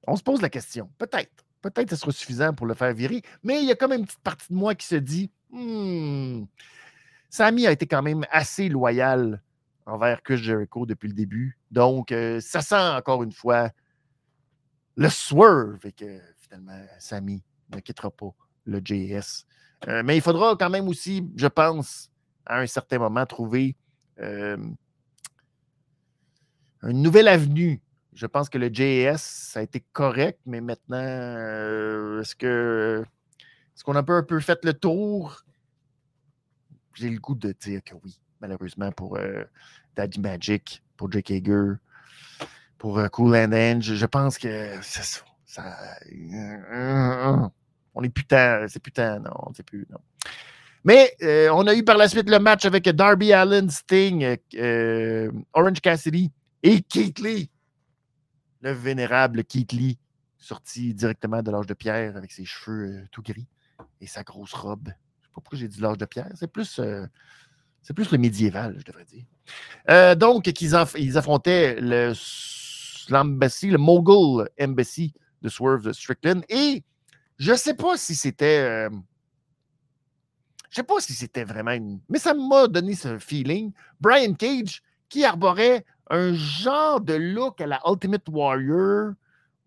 [0.07, 0.89] On se pose la question.
[0.99, 1.45] Peut-être.
[1.63, 3.23] Peut-être que ce sera suffisant pour le faire virer.
[3.43, 6.45] Mais il y a quand même une petite partie de moi qui se dit hmm,
[7.29, 9.43] Sammy a été quand même assez loyal
[9.85, 11.59] envers Chris Jericho depuis le début.
[11.71, 13.71] Donc, euh, ça sent encore une fois
[14.97, 17.43] le swerve et que finalement, Sammy
[17.75, 19.47] ne quittera pas le JS.
[19.89, 22.11] Euh, mais il faudra quand même aussi, je pense,
[22.47, 23.77] à un certain moment, trouver
[24.21, 24.57] euh,
[26.83, 27.81] une nouvelle avenue
[28.17, 30.97] je pense que le JS, ça a été correct, mais maintenant,
[32.21, 33.05] est-ce que
[33.75, 35.45] est-ce qu'on a un peu fait le tour?
[36.97, 39.45] J'ai le goût de dire que oui, malheureusement, pour euh,
[39.95, 41.75] Daddy Magic, pour Jake Hager,
[42.79, 43.79] pour euh, Cool and End.
[43.81, 45.77] Je, pense que ça, ça
[47.95, 49.99] on est putain, c'est putain, non, c'est plus, non.
[50.85, 51.17] Mais
[51.53, 54.37] on a eu par la suite le match avec Darby Allen, Sting,
[55.53, 56.31] Orange Cassidy
[56.63, 57.51] et Keith Lee
[58.67, 59.99] le vénérable Keith Lee,
[60.39, 63.47] sorti directement de l'âge de pierre avec ses cheveux euh, tout gris
[64.01, 64.91] et sa grosse robe.
[65.37, 66.31] Ne pourquoi j'ai dit l'âge de pierre.
[66.35, 67.07] C'est plus, euh,
[67.89, 69.25] le médiéval, je devrais dire.
[69.91, 70.75] Euh, donc, ils
[71.17, 72.13] affrontaient le
[73.09, 75.13] l'embassy, le Mogul Embassy
[75.43, 76.43] de Swerve Strickland.
[76.49, 76.83] Et
[77.39, 78.89] je ne sais pas si c'était.
[80.71, 82.01] je sais pas si c'était vraiment.
[82.09, 83.73] Mais ça m'a donné ce feeling.
[84.01, 89.13] Brian Cage, qui arborait un genre de look à la Ultimate Warrior.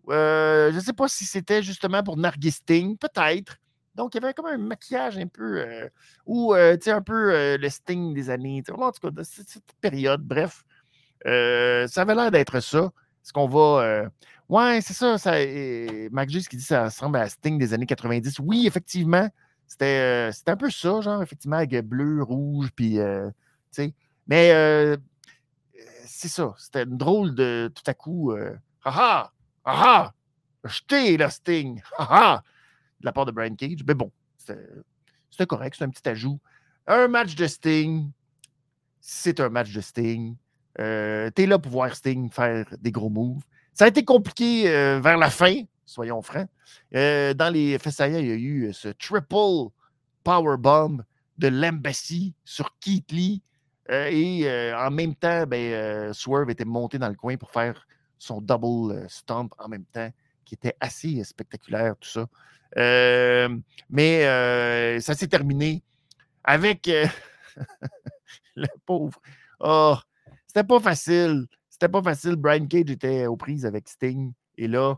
[0.08, 3.56] Euh, je ne sais pas si c'était justement pour narguer Sting, peut-être.
[4.00, 5.86] Donc, il y avait comme un maquillage un peu, euh,
[6.24, 10.64] ou euh, un peu le Sting des années, en tout cas, de cette, période, bref.
[11.24, 12.90] ça avait l'air d'être ça.
[13.22, 14.10] Est-ce qu'on va.
[14.48, 15.18] ouais, c'est ça.
[15.18, 15.32] ça
[16.12, 18.38] Mac qui dit ça ressemble à Sting des années 90.
[18.38, 19.28] Oui, effectivement.
[19.66, 22.98] C'était un peu ça, genre, effectivement, avec bleu, rouge, puis.
[24.26, 24.96] Mais
[26.06, 26.54] c'est ça.
[26.56, 28.32] C'était drôle de tout à coup.
[28.32, 29.30] Euh, ah
[29.66, 30.12] ah!
[30.64, 31.82] Jeté la Sting!
[31.98, 32.42] Ah
[33.00, 33.84] De la part de Brian Cage.
[33.86, 36.38] Mais bon, c'était correct, c'est un petit ajout.
[36.86, 38.10] Un match de Sting,
[39.00, 40.36] c'est un match de Sting.
[40.78, 43.42] Euh, T'es là pour voir Sting faire des gros moves.
[43.74, 46.48] Ça a été compliqué euh, vers la fin, soyons francs.
[46.94, 49.70] Euh, dans les FSAIA, il y a eu ce triple
[50.24, 51.02] power bomb
[51.38, 53.42] de l'Embassy sur Keith Lee
[53.88, 54.46] et
[54.76, 57.88] en même temps, ben, Swerve était monté dans le coin pour faire
[58.18, 60.10] son double stomp en même temps,
[60.44, 62.26] qui était assez spectaculaire, tout ça.
[62.76, 64.20] Mais
[65.00, 65.82] ça s'est terminé
[66.44, 66.90] avec
[68.56, 69.20] le pauvre.
[69.60, 69.96] Oh,
[70.46, 71.46] c'était pas facile.
[71.68, 72.36] C'était pas facile.
[72.36, 74.32] Brian Cage était aux prises avec Sting.
[74.56, 74.96] Et là,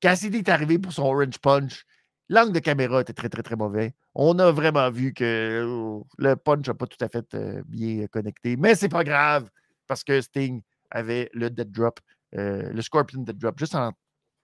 [0.00, 1.84] Cassidy est arrivé pour son Orange Punch.
[2.28, 3.94] L'angle de caméra était très, très, très mauvais.
[4.14, 8.06] On a vraiment vu que oh, le punch n'a pas tout à fait euh, bien
[8.06, 8.56] connecté.
[8.56, 9.48] Mais c'est pas grave
[9.86, 12.00] parce que Sting avait le dead drop,
[12.34, 13.92] euh, le Scorpion dead drop, juste en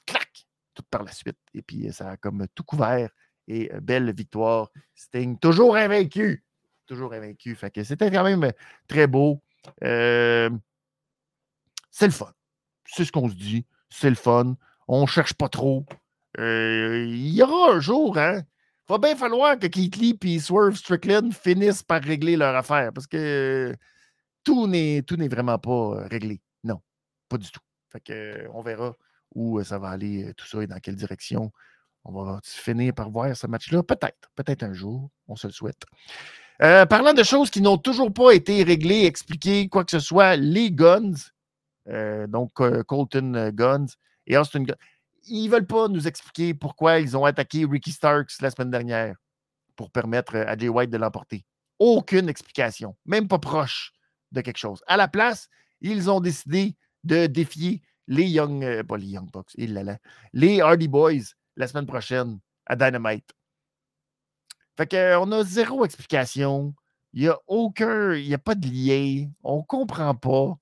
[0.06, 0.46] clac,
[0.82, 1.38] par la suite.
[1.54, 3.10] Et puis ça a comme tout couvert.
[3.46, 4.70] Et euh, belle victoire.
[4.94, 6.44] Sting, toujours invaincu.
[6.86, 7.54] Toujours invaincu.
[7.54, 8.52] Fait que c'était quand même
[8.86, 9.42] très beau.
[9.80, 10.50] c'est
[12.02, 12.32] le fun.
[12.86, 13.66] C'est ce qu'on se dit.
[13.90, 14.56] C'est le fun.
[14.86, 15.84] On ne cherche pas trop.
[16.38, 18.42] Euh, il y aura un jour, hein?
[18.88, 23.06] Va bien falloir que Keith Lee et Swerve Strickland finissent par régler leur affaire parce
[23.06, 23.74] que
[24.44, 26.40] tout n'est vraiment pas réglé.
[26.64, 26.80] Non,
[27.28, 27.60] pas du tout.
[27.90, 28.96] Fait que, on verra
[29.34, 31.52] où ça va aller, tout ça et dans quelle direction.
[32.04, 33.82] On va finir par voir ce match-là?
[33.82, 35.10] Peut-être, peut-être un jour.
[35.26, 35.84] On se le souhaite.
[36.62, 40.36] Euh, parlant de choses qui n'ont toujours pas été réglées, expliquées, quoi que ce soit,
[40.36, 41.12] les Guns,
[41.88, 42.52] euh, donc
[42.86, 43.86] Colton Guns
[44.26, 44.74] et Austin Guns
[45.28, 49.16] ils ne veulent pas nous expliquer pourquoi ils ont attaqué Ricky Starks la semaine dernière
[49.76, 51.44] pour permettre à Jay White de l'emporter.
[51.78, 53.92] Aucune explication, même pas proche
[54.32, 54.82] de quelque chose.
[54.86, 55.48] À la place,
[55.80, 59.54] ils ont décidé de défier les Young, euh, pas les Young Bucks,
[60.32, 63.32] les Hardy Boys la semaine prochaine à Dynamite.
[64.76, 66.74] Fait qu'on a zéro explication.
[67.12, 69.28] Il n'y a aucun, il n'y a pas de lien.
[69.42, 70.58] On ne comprend pas.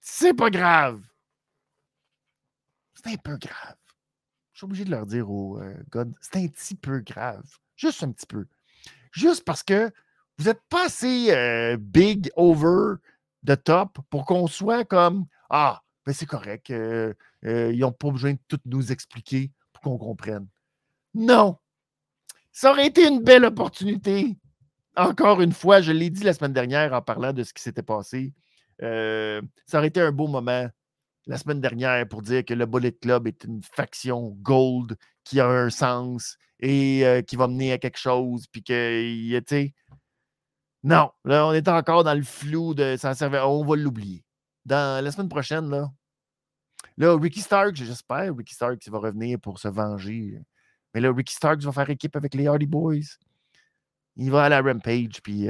[0.00, 1.00] C'est pas grave.
[2.94, 3.76] C'est un peu grave.
[4.52, 7.44] Je suis obligé de leur dire au euh, God, c'est un petit peu grave.
[7.76, 8.46] Juste un petit peu.
[9.12, 9.92] Juste parce que
[10.36, 12.96] vous n'êtes pas assez euh, big over
[13.46, 16.70] the top pour qu'on soit comme Ah, ben c'est correct.
[16.70, 20.48] Ils n'ont pas besoin de tout nous expliquer pour qu'on comprenne.
[21.14, 21.56] Non.
[22.50, 24.36] Ça aurait été une belle opportunité.
[24.96, 27.82] Encore une fois, je l'ai dit la semaine dernière en parlant de ce qui s'était
[27.82, 28.32] passé.
[28.80, 30.68] ça aurait été un beau moment
[31.26, 35.46] la semaine dernière pour dire que le Bullet Club est une faction gold qui a
[35.46, 39.74] un sens et qui va mener à quelque chose, puis que, sais,
[40.84, 44.24] non, là, on est encore dans le flou de ça servait, on va l'oublier.
[44.64, 45.90] Dans la semaine prochaine, là,
[46.96, 50.40] là, Ricky Stark, j'espère, Ricky Stark va revenir pour se venger.
[50.94, 53.18] Mais là, Ricky Stark va faire équipe avec les Hardy Boys.
[54.16, 55.48] Il va à la Rampage, puis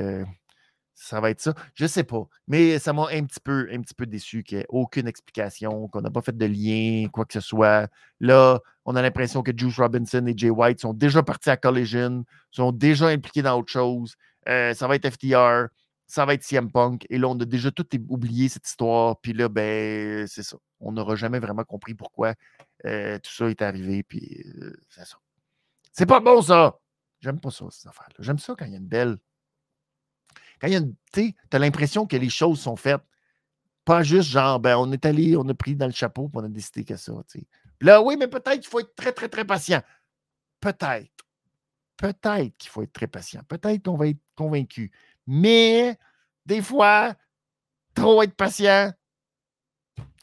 [0.98, 1.54] ça va être ça.
[1.74, 2.26] Je sais pas.
[2.48, 6.00] Mais ça m'a un petit peu, un peu déçu qu'il n'y ait aucune explication, qu'on
[6.00, 7.88] n'a pas fait de lien, quoi que ce soit.
[8.18, 12.24] Là, on a l'impression que Juice Robinson et Jay White sont déjà partis à Collision,
[12.50, 14.16] sont déjà impliqués dans autre chose.
[14.48, 15.68] Euh, ça va être FTR,
[16.08, 17.06] ça va être CM Punk.
[17.10, 19.20] Et là, on a déjà tout oublié cette histoire.
[19.20, 20.56] Puis là, ben, c'est ça.
[20.80, 22.34] On n'aura jamais vraiment compris pourquoi
[22.84, 24.02] euh, tout ça est arrivé.
[24.02, 25.18] Puis euh, c'est ça.
[25.92, 26.78] C'est pas bon, ça.
[27.20, 28.16] J'aime pas ça, cette affaire-là.
[28.18, 29.18] J'aime ça quand il y a une belle
[30.60, 30.80] quand il y a
[31.12, 33.02] tu as l'impression que les choses sont faites,
[33.84, 36.44] pas juste genre, ben, on est allé, on a pris dans le chapeau, et on
[36.44, 37.12] a décidé que ça.
[37.80, 39.82] Là, oui, mais peut-être qu'il faut être très, très, très patient.
[40.60, 41.10] Peut-être.
[41.96, 43.42] Peut-être qu'il faut être très patient.
[43.48, 44.92] Peut-être qu'on va être convaincu.
[45.30, 45.98] Mais
[46.46, 47.14] des fois,
[47.94, 48.90] trop être patient,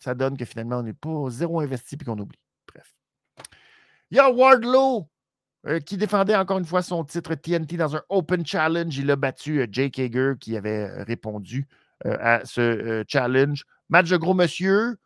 [0.01, 2.39] ça donne que finalement, on n'est pas zéro investi et qu'on oublie.
[2.68, 2.95] Bref.
[4.10, 5.08] Il y a Wardlow
[5.68, 8.97] euh, qui défendait encore une fois son titre TNT dans un Open Challenge.
[8.97, 11.68] Il a battu euh, Jake Hager qui avait euh, répondu
[12.03, 13.64] à ce challenge.
[13.89, 14.97] Match de gros monsieur,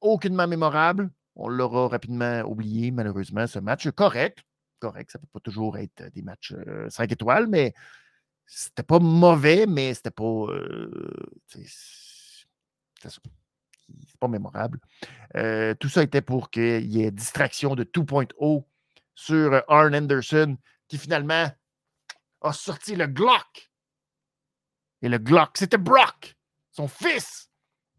[0.00, 1.10] aucunement mémorable.
[1.34, 3.90] On l'aura rapidement oublié, malheureusement, ce match.
[3.90, 4.44] Correct,
[4.78, 5.10] correct.
[5.10, 6.54] Ça ne peut pas toujours être des matchs
[6.88, 7.74] 5 étoiles, mais
[8.46, 10.46] c'était pas mauvais, mais c'était pas.
[11.48, 11.66] c'est
[14.18, 14.80] pas mémorable.
[15.78, 18.64] tout ça était pour qu'il y ait distraction de 2.0
[19.16, 21.50] sur euh, Arn Anderson, qui finalement
[22.42, 23.72] a sorti le Glock.
[25.02, 26.36] Et le Glock, c'était Brock,
[26.70, 27.50] son fils,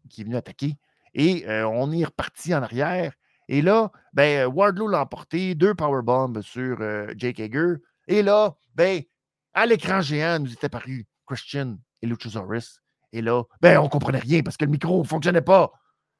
[0.08, 0.78] qui est venu attaquer.
[1.12, 3.12] Et euh, on est reparti en arrière.
[3.48, 7.74] Et là, ben, Wardlow l'a emporté, deux powerbombs sur euh, Jake Hager.
[8.06, 9.02] Et là, ben,
[9.54, 12.80] à l'écran géant, nous était paru Christian et Luchasaurus.
[13.12, 15.72] Et là, ben, on comprenait rien parce que le micro ne fonctionnait pas.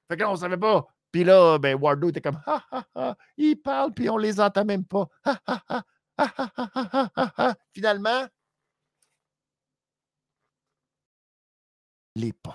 [0.09, 2.87] Fait que là, on ne savait pas puis là, ben, Wardlow était comme ha ha
[2.95, 5.09] ha, il parle, puis on les entend même pas.
[5.25, 5.85] Ha ha ha,
[6.19, 7.55] ha ha ha ha.
[7.73, 8.27] Finalement,
[12.15, 12.55] les pas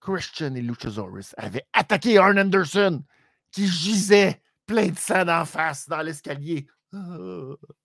[0.00, 3.04] Christian et Luchasaurus avaient attaqué Arn Anderson,
[3.52, 6.66] qui gisait plein de sang en face dans l'escalier.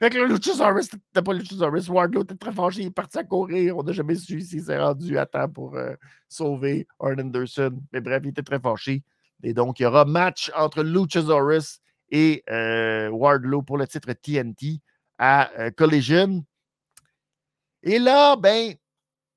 [0.00, 1.90] Fait que le Luchasaurus, c'était pas Luchasaurus.
[1.90, 3.76] Wardlow était très fâché, il est parti à courir.
[3.76, 5.94] On n'a jamais su s'il s'est rendu à temps pour euh,
[6.26, 7.78] sauver Arn Anderson.
[7.92, 9.02] Mais bref, il était très fâché.
[9.42, 11.80] Et donc, il y aura match entre Luchasaurus
[12.10, 14.80] et euh, Wardlow pour le titre TNT
[15.18, 16.46] à euh, Collision.
[17.82, 18.72] Et là, ben,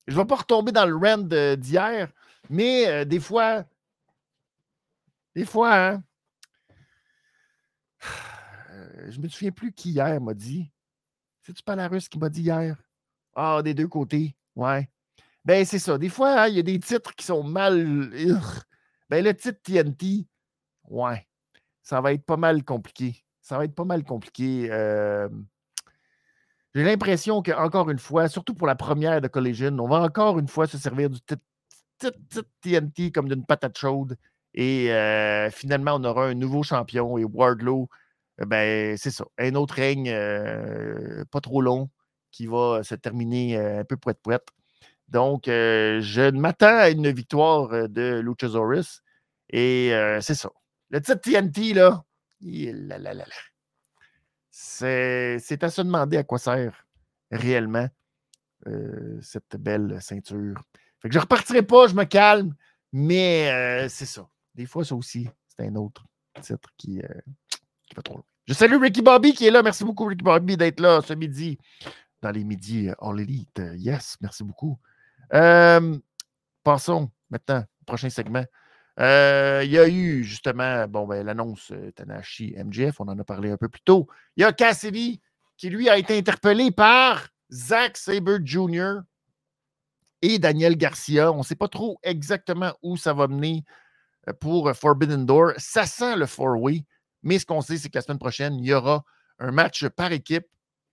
[0.07, 2.09] je ne vais pas retomber dans le rand d'hier,
[2.49, 3.64] mais des fois,
[5.36, 6.03] des fois, hein,
[9.08, 10.72] je me souviens plus qui hier m'a dit.
[11.41, 12.78] C'est-tu Palarus qui m'a dit hier?
[13.36, 14.36] Ah, des deux côtés.
[14.56, 14.89] Ouais.
[15.45, 15.97] Ben, c'est ça.
[15.97, 18.10] Des fois, hein, il y a des titres qui sont mal.
[19.10, 20.26] Ben, le titre TNT,
[20.89, 21.28] ouais.
[21.82, 23.24] Ça va être pas mal compliqué.
[23.41, 24.70] Ça va être pas mal compliqué.
[26.76, 30.47] J'ai l'impression qu'encore une fois, surtout pour la première de Collision, on va encore une
[30.47, 31.43] fois se servir du titre,
[32.62, 34.18] TNT comme d'une patate chaude.
[34.56, 37.89] Et euh, finalement, on aura un nouveau champion et Wardlow
[38.40, 39.26] ben, c'est ça.
[39.38, 41.90] Un autre règne euh, pas trop long
[42.32, 44.48] qui va se terminer euh, un peu poète-poète.
[45.08, 49.04] Donc, euh, je m'attends à une victoire de Luchasaurus.
[49.50, 50.50] Et c'est ça.
[50.90, 52.04] Le titre TNT, là,
[54.50, 56.88] c'est à se demander à quoi sert
[57.30, 57.88] réellement
[59.22, 60.64] cette belle ceinture.
[61.00, 62.56] Fait que je ne repartirai pas, je me calme,
[62.92, 64.28] mais c'est ça.
[64.56, 66.04] Des fois, ça aussi, c'est un autre
[66.42, 67.00] titre qui,
[68.02, 69.62] trop Je salue Ricky Bobby qui est là.
[69.62, 71.58] Merci beaucoup, Ricky Bobby, d'être là ce midi
[72.24, 73.62] dans les midis euh, All Elite.
[73.76, 74.80] Yes, merci beaucoup.
[75.34, 75.98] Euh,
[76.64, 78.46] passons maintenant au prochain segment.
[78.98, 83.58] il y a eu justement, bon, ben, l'annonce Tanashi MGF, on en a parlé un
[83.58, 84.08] peu plus tôt.
[84.38, 85.22] Il y a Cassidy
[85.58, 89.02] qui, lui, a été interpellé par Zack Sabre Jr.
[90.22, 91.32] et Daniel Garcia.
[91.32, 93.64] On ne sait pas trop exactement où ça va mener
[94.39, 95.54] pour Forbidden Door.
[95.58, 96.86] Ça sent le four-way,
[97.24, 99.03] mais ce qu'on sait, c'est que la semaine prochaine, il y aura
[99.39, 100.45] un match par équipe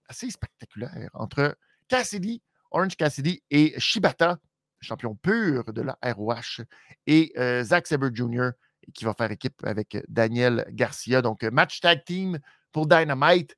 [0.08, 1.56] assez spectaculaire entre
[1.88, 4.38] Cassidy, Orange Cassidy et Shibata,
[4.80, 6.64] champion pur de la ROH,
[7.06, 8.50] et euh, Zack Sabre Jr.,
[8.94, 11.22] qui va faire équipe avec Daniel Garcia.
[11.22, 12.38] Donc, match tag team
[12.72, 13.54] pour Dynamite.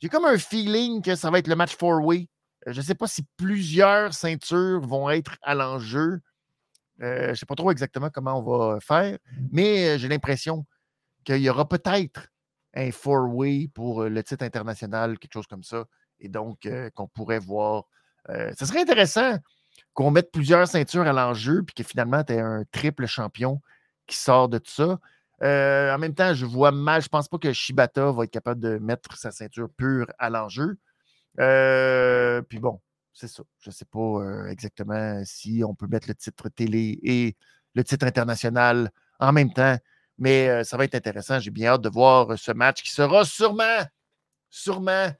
[0.00, 2.28] J'ai comme un feeling que ça va être le match four-way.
[2.66, 6.20] Euh, je ne sais pas si plusieurs ceintures vont être à l'enjeu.
[7.00, 9.18] Euh, je ne sais pas trop exactement comment on va faire,
[9.52, 10.66] mais j'ai l'impression
[11.26, 12.28] qu'il y aura peut-être
[12.72, 15.84] un four-way pour le titre international, quelque chose comme ça.
[16.20, 17.84] Et donc, qu'on pourrait voir.
[18.28, 19.38] ce serait intéressant
[19.94, 23.60] qu'on mette plusieurs ceintures à l'enjeu, puis que finalement, tu es un triple champion
[24.06, 24.98] qui sort de tout ça.
[25.40, 28.78] En même temps, je vois mal, je pense pas que Shibata va être capable de
[28.78, 30.78] mettre sa ceinture pure à l'enjeu.
[31.36, 32.80] Puis bon,
[33.12, 33.42] c'est ça.
[33.60, 37.36] Je ne sais pas exactement si on peut mettre le titre télé et
[37.74, 39.76] le titre international en même temps,
[40.18, 41.38] mais ça va être intéressant.
[41.40, 43.84] J'ai bien hâte de voir ce match qui sera sûrement,
[44.50, 45.10] sûrement,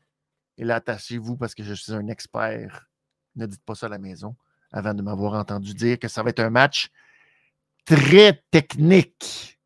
[0.59, 2.88] et là, attachez-vous parce que je suis un expert.
[3.34, 4.36] Ne dites pas ça à la maison
[4.72, 6.90] avant de m'avoir entendu dire que ça va être un match
[7.84, 9.59] très technique.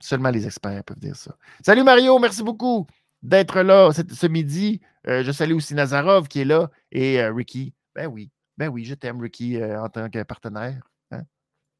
[0.00, 1.36] Seulement les experts peuvent dire ça.
[1.64, 2.86] Salut Mario, merci beaucoup
[3.22, 4.80] d'être là ce, midi.
[5.06, 7.72] Euh, je salue aussi Nazarov qui est là et euh, Ricky.
[7.94, 8.30] Ben oui,
[8.66, 10.82] ben oui, je t'aime Ricky euh, en tant que partenaire.
[11.10, 11.22] Hein.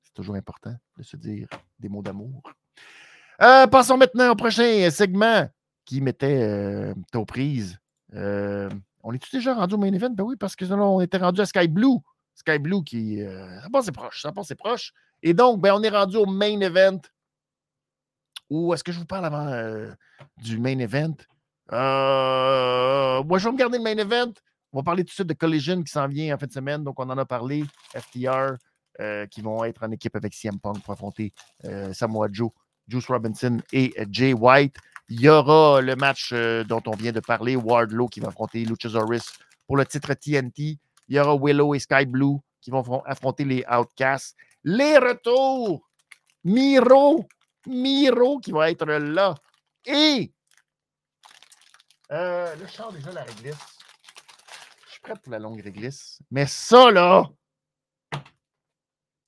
[0.03, 2.43] C'est toujours important de se dire des mots d'amour.
[3.39, 5.49] passons maintenant au prochain segment
[5.85, 7.79] qui mettait aux prises
[9.03, 10.11] on est-tu déjà rendu au main event?
[10.11, 11.99] Ben oui, parce que là, on était rendu à Sky Blue.
[12.35, 13.21] Sky Blue qui.
[13.21, 14.23] Euh, ça passe proche.
[14.23, 14.93] Ça passe proche.
[15.23, 17.01] Et donc, ben, on est rendu au main event.
[18.51, 19.91] Ou est-ce que je vous parle avant euh,
[20.43, 21.15] du main event?
[21.73, 24.33] Euh, moi, je vais me garder le main event.
[24.73, 26.83] On va parler tout de suite de Collision qui s'en vient en fin de semaine.
[26.83, 27.65] Donc, on en a parlé.
[27.95, 28.55] FTR
[29.31, 31.33] qui vont être en équipe avec CM Punk pour affronter
[31.93, 32.51] Samoa Joe,
[32.87, 34.77] Juice Robinson et Jay White.
[35.09, 38.65] Il y aura le match euh, dont on vient de parler, Wardlow qui va affronter
[38.65, 40.79] Luchasaurus pour le titre TNT.
[41.09, 44.35] Il y aura Willow et Sky Blue qui vont affronter les Outcasts.
[44.65, 45.87] Les retours!
[46.45, 47.27] Miro!
[47.67, 49.35] Miro qui va être là.
[49.85, 50.33] Et
[52.11, 53.72] euh, je sors déjà la réglisse.
[55.03, 56.21] Je suis prêt pour la longue réglisse.
[56.31, 57.29] Mais ça, là,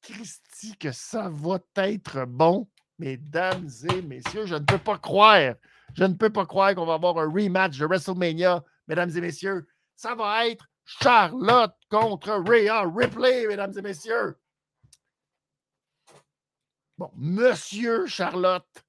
[0.02, 2.68] Christy, que ça va être bon.
[2.98, 5.54] Mesdames et messieurs, je ne peux pas croire
[5.94, 9.66] je ne peux pas croire qu'on va avoir un rematch de WrestleMania, mesdames et messieurs.
[9.96, 14.36] Ça va être Charlotte contre Rhea Ripley, mesdames et messieurs.
[16.98, 18.84] Bon, Monsieur Charlotte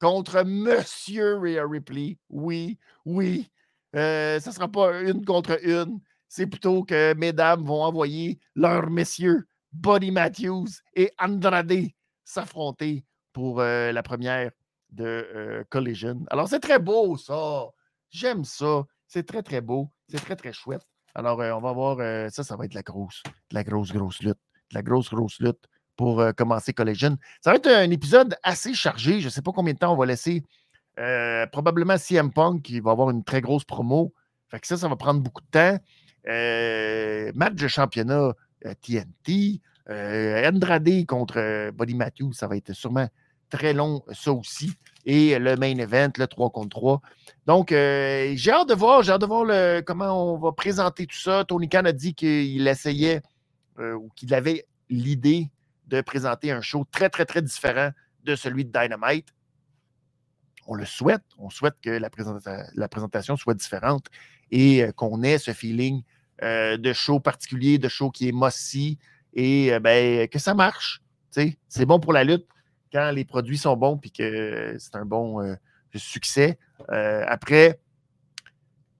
[0.00, 2.18] contre Monsieur Rhea Ripley.
[2.30, 3.50] Oui, oui.
[3.94, 6.00] Euh, ça ne sera pas une contre une.
[6.28, 11.72] C'est plutôt que mesdames vont envoyer leurs messieurs, Buddy Matthews et Andrade,
[12.24, 14.50] s'affronter pour euh, la première
[14.90, 16.24] de euh, Collision.
[16.30, 17.66] Alors, c'est très beau, ça.
[18.10, 18.84] J'aime ça.
[19.06, 19.90] C'est très, très beau.
[20.08, 20.82] C'est très, très chouette.
[21.14, 21.98] Alors, euh, on va voir.
[22.32, 24.38] Ça, ça va être la grosse, la grosse, grosse lutte.
[24.72, 25.66] La grosse, grosse lutte
[25.96, 27.16] pour commencer Collision.
[27.40, 29.20] Ça va être un épisode assez chargé.
[29.20, 30.42] Je ne sais pas combien de temps on va laisser.
[31.52, 34.12] Probablement CM Punk qui va avoir une très grosse promo.
[34.62, 35.78] Ça, ça va prendre beaucoup de temps.
[37.34, 38.32] match de championnat
[38.82, 39.60] TNT.
[39.88, 43.08] Andrade contre Buddy Matthews, ça va être sûrement
[43.56, 44.72] très long, ça aussi.
[45.06, 47.00] Et le main event, le 3 contre 3.
[47.46, 49.46] Donc, euh, j'ai hâte de voir, j'ai hâte de voir
[49.84, 51.44] comment on va présenter tout ça.
[51.44, 53.20] Tony Khan a dit qu'il essayait
[53.78, 55.50] euh, ou qu'il avait l'idée
[55.86, 57.90] de présenter un show très, très, très différent
[58.24, 59.28] de celui de Dynamite.
[60.66, 61.24] On le souhaite.
[61.38, 62.10] On souhaite que la,
[62.88, 64.06] présentation soit différente
[64.50, 66.02] et euh, qu'on ait ce feeling
[66.42, 68.98] de show particulier, de show qui est mossy
[69.32, 71.00] et ben, que ça marche.
[71.30, 72.46] C'est bon pour la lutte
[72.94, 75.54] quand les produits sont bons et que c'est un bon euh,
[75.96, 76.58] succès.
[76.90, 77.80] Euh, après,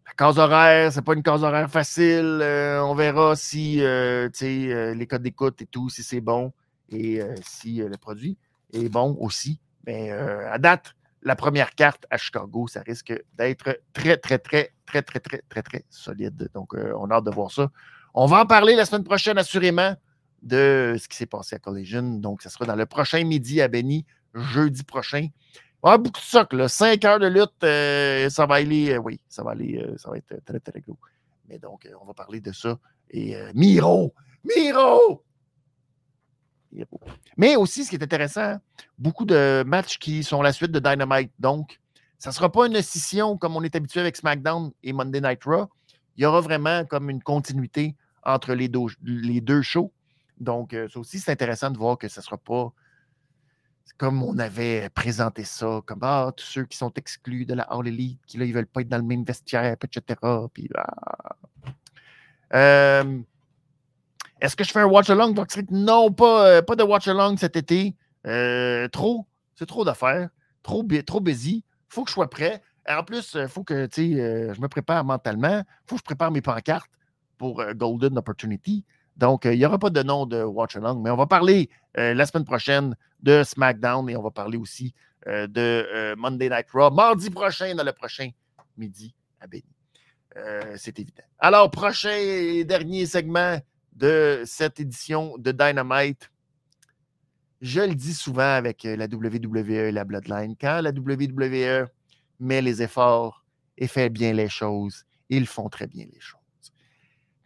[0.07, 2.41] la case horaire, c'est pas une case horaire facile.
[2.43, 6.53] Euh, on verra si les codes d'écoute et tout, si c'est bon
[6.91, 8.37] et si le produit
[8.73, 9.61] est bon aussi.
[9.87, 10.95] Mais à date,
[11.25, 15.63] la première carte à Chicago, ça risque d'être très, très, très, très, très, très, très,
[15.63, 16.51] très solide.
[16.55, 17.71] Donc, on a hâte de voir ça.
[18.15, 19.97] On va en parler la semaine prochaine, assurément
[20.43, 22.03] de ce qui s'est passé à Collision.
[22.03, 24.05] Donc, ça sera dans le prochain midi à Benny,
[24.35, 25.29] jeudi prochain.
[25.87, 26.67] Ah, beaucoup de soc, là.
[26.67, 30.09] Cinq heures de lutte, euh, ça va aller, euh, oui, ça va aller, euh, ça
[30.09, 30.97] va être très, très gros.
[31.47, 32.79] Mais donc, on va parler de ça.
[33.11, 34.15] Et Miro,
[34.45, 35.23] Miro!
[37.37, 38.59] Mais aussi, ce qui est intéressant,
[38.99, 41.33] beaucoup de matchs qui sont la suite de Dynamite.
[41.39, 41.81] Donc,
[42.19, 45.45] ça ne sera pas une scission comme on est habitué avec SmackDown et Monday Night
[45.45, 45.67] Raw.
[46.17, 49.93] Il y aura vraiment comme une continuité entre les deux, les deux shows.
[50.39, 52.73] Donc, euh, ça aussi, c'est intéressant de voir que ce ne sera pas
[53.97, 57.87] comme on avait présenté ça, comme ah, tous ceux qui sont exclus de la All
[57.87, 60.21] Elite, qui là, ils ne veulent pas être dans le même vestiaire, etc.
[60.53, 61.37] Puis, ah.
[62.55, 63.21] euh,
[64.45, 65.35] est-ce que je fais un watch-along?
[65.71, 67.97] Non, pas, euh, pas de watch-along cet été.
[68.27, 69.27] Euh, trop.
[69.55, 70.29] C'est trop d'affaires.
[70.63, 71.65] Trop, trop busy.
[71.89, 72.61] Faut que je sois prêt.
[72.87, 75.63] En plus, il faut que je me prépare mentalement.
[75.87, 76.91] Faut que je prépare mes pancartes
[77.39, 78.85] pour Golden Opportunity.
[79.17, 82.27] Donc, il n'y aura pas de nom de Watch Along, mais on va parler la
[82.27, 84.93] semaine prochaine de SmackDown et on va parler aussi
[85.27, 88.29] de Monday Night Raw mardi prochain, dans le prochain
[88.77, 89.65] midi à Béni.
[90.77, 91.23] C'est évident.
[91.39, 93.59] Alors, prochain et dernier segment
[93.95, 96.31] de cette édition de Dynamite.
[97.61, 101.89] Je le dis souvent avec la WWE et la Bloodline, quand la WWE
[102.41, 103.45] met les efforts
[103.79, 106.41] et fait bien les choses, ils font très bien les choses.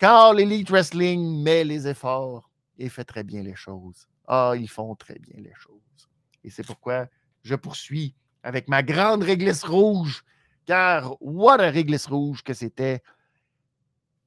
[0.01, 4.95] Quand l'Elite Wrestling met les efforts et fait très bien les choses, ah, ils font
[4.95, 6.09] très bien les choses.
[6.45, 7.09] Et c'est pourquoi
[7.43, 10.25] je poursuis avec ma grande réglisse rouge,
[10.67, 13.03] car what a réglisse rouge que c'était.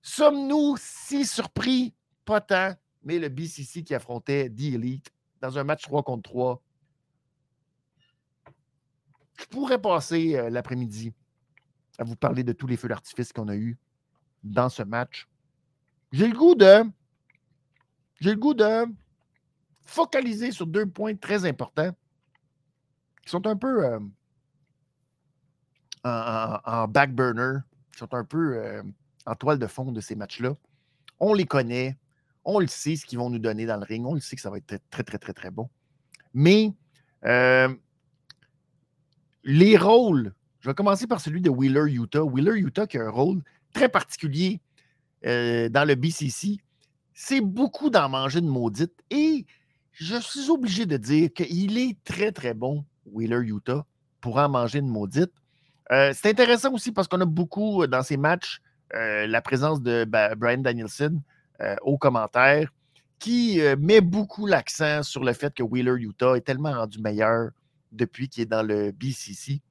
[0.02, 1.94] Sommes-nous si surpris?
[2.32, 2.74] Pas tant,
[3.04, 5.12] mais le BCC qui affrontait The Elite
[5.42, 6.64] dans un match 3 contre 3.
[9.38, 11.14] Je pourrais passer euh, l'après-midi
[11.98, 13.78] à vous parler de tous les feux d'artifice qu'on a eus
[14.46, 15.28] dans ce match.
[16.14, 16.86] J'ai le goût de.
[18.22, 18.86] J'ai le goût de
[19.82, 21.92] focaliser sur deux points très importants
[23.24, 24.00] qui sont un peu euh,
[26.06, 27.58] en, back burner,
[27.92, 28.84] qui sont un peu euh,
[29.26, 30.56] en toile de fond de ces matchs-là.
[31.20, 31.98] On les connaît,
[32.44, 34.42] on le sait ce qu'ils vont nous donner dans le ring, on le sait que
[34.42, 35.70] ça va être très, très, très, très, bon.
[36.34, 36.74] Mais
[37.26, 37.74] euh,
[39.44, 42.24] les rôles, je vais commencer par celui de Wheeler Utah.
[42.24, 43.42] Wheeler Utah qui a un rôle
[43.74, 44.60] très particulier
[45.26, 46.58] euh, dans le BCC,
[47.14, 48.94] c'est beaucoup d'en manger de maudite.
[49.10, 49.46] Et
[49.92, 53.86] je suis obligé de dire qu'il est très, très bon, Wheeler Utah,
[54.20, 55.32] pour en manger une maudite.
[55.92, 58.62] Euh, c'est intéressant aussi parce qu'on a beaucoup dans ces matchs
[58.94, 60.04] la présence de
[60.36, 61.22] Brian Danielson
[61.82, 62.72] au commentaire
[63.20, 67.52] qui met beaucoup l'accent sur le fait que Wheeler Utah est tellement rendu meilleur
[67.92, 69.62] depuis qu'il est dans le BCC.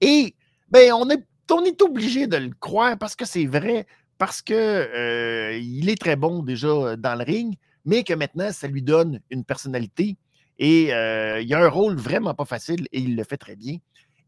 [0.00, 0.34] Et
[0.68, 3.86] ben, on est obligé de le croire parce que c'est vrai,
[4.18, 8.66] parce qu'il euh, est très bon déjà euh, dans le ring, mais que maintenant, ça
[8.66, 10.16] lui donne une personnalité.
[10.58, 13.76] Et euh, il a un rôle vraiment pas facile et il le fait très bien.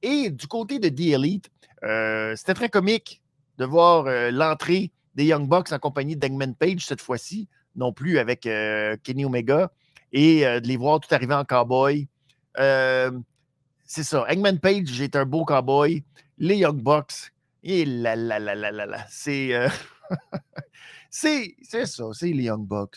[0.03, 1.51] Et du côté de The Elite,
[2.37, 3.23] c'était très comique
[3.57, 8.49] de voir l'entrée des Young Bucks en compagnie d'Eggman Page cette fois-ci, non plus avec
[9.03, 9.71] Kenny Omega,
[10.13, 12.09] et de les voir tout arriver en cowboy.
[12.57, 14.25] c'est ça.
[14.29, 16.03] Eggman Page est un beau cowboy
[16.39, 17.85] les Young Bucks, et
[19.09, 19.69] c'est, euh,
[21.11, 22.97] c'est, c'est ça, c'est les Young Bucks.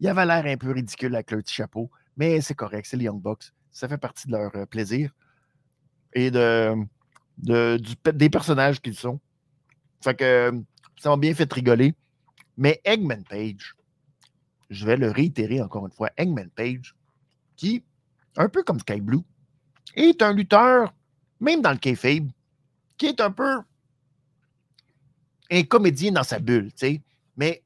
[0.00, 3.04] Il avait l'air un peu ridicule avec leur petit chapeau, mais c'est correct, c'est les
[3.04, 3.52] Young Bucks.
[3.70, 5.12] Ça fait partie de leur euh, plaisir
[6.12, 6.74] et de,
[7.38, 9.20] des personnages qu'ils sont.
[10.02, 10.52] Fait que
[11.02, 11.94] ça m'a bien fait rigoler.
[12.56, 13.74] Mais Eggman Page,
[14.70, 16.94] je vais le réitérer encore une fois, Eggman Page,
[17.56, 17.82] qui,
[18.36, 19.22] un peu comme Sky Blue,
[19.96, 20.94] est un lutteur,
[21.40, 22.30] même dans le kayfabe,
[22.96, 23.62] qui est un peu
[25.50, 27.00] un comédien dans sa bulle, tu sais,
[27.36, 27.64] mais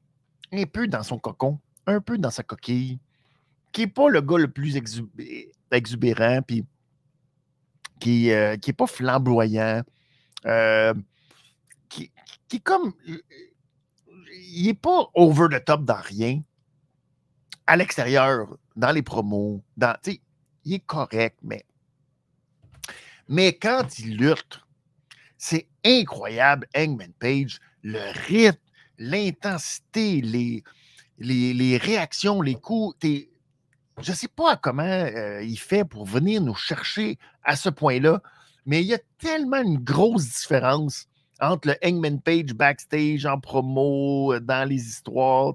[0.51, 2.97] un peu dans son cocon, un peu dans sa coquille,
[3.71, 4.75] qui n'est pas le gars le plus
[5.71, 6.65] exubérant, puis
[7.99, 9.83] qui n'est euh, pas flamboyant,
[10.47, 10.93] euh,
[12.47, 12.93] qui, est comme.
[14.49, 16.41] Il n'est pas over the top dans rien.
[17.65, 21.65] À l'extérieur, dans les promos, dans, il est correct, mais.
[23.27, 24.61] Mais quand il lutte,
[25.37, 28.57] c'est incroyable, Hangman Page, le rythme,
[28.97, 30.63] l'intensité, les,
[31.19, 32.97] les, réactions, les coups.
[33.03, 38.21] Je ne sais pas comment euh, il fait pour venir nous chercher à ce point-là,
[38.65, 41.07] mais il y a tellement une grosse différence
[41.39, 45.53] entre le Hangman Page backstage, en promo, euh, dans les histoires.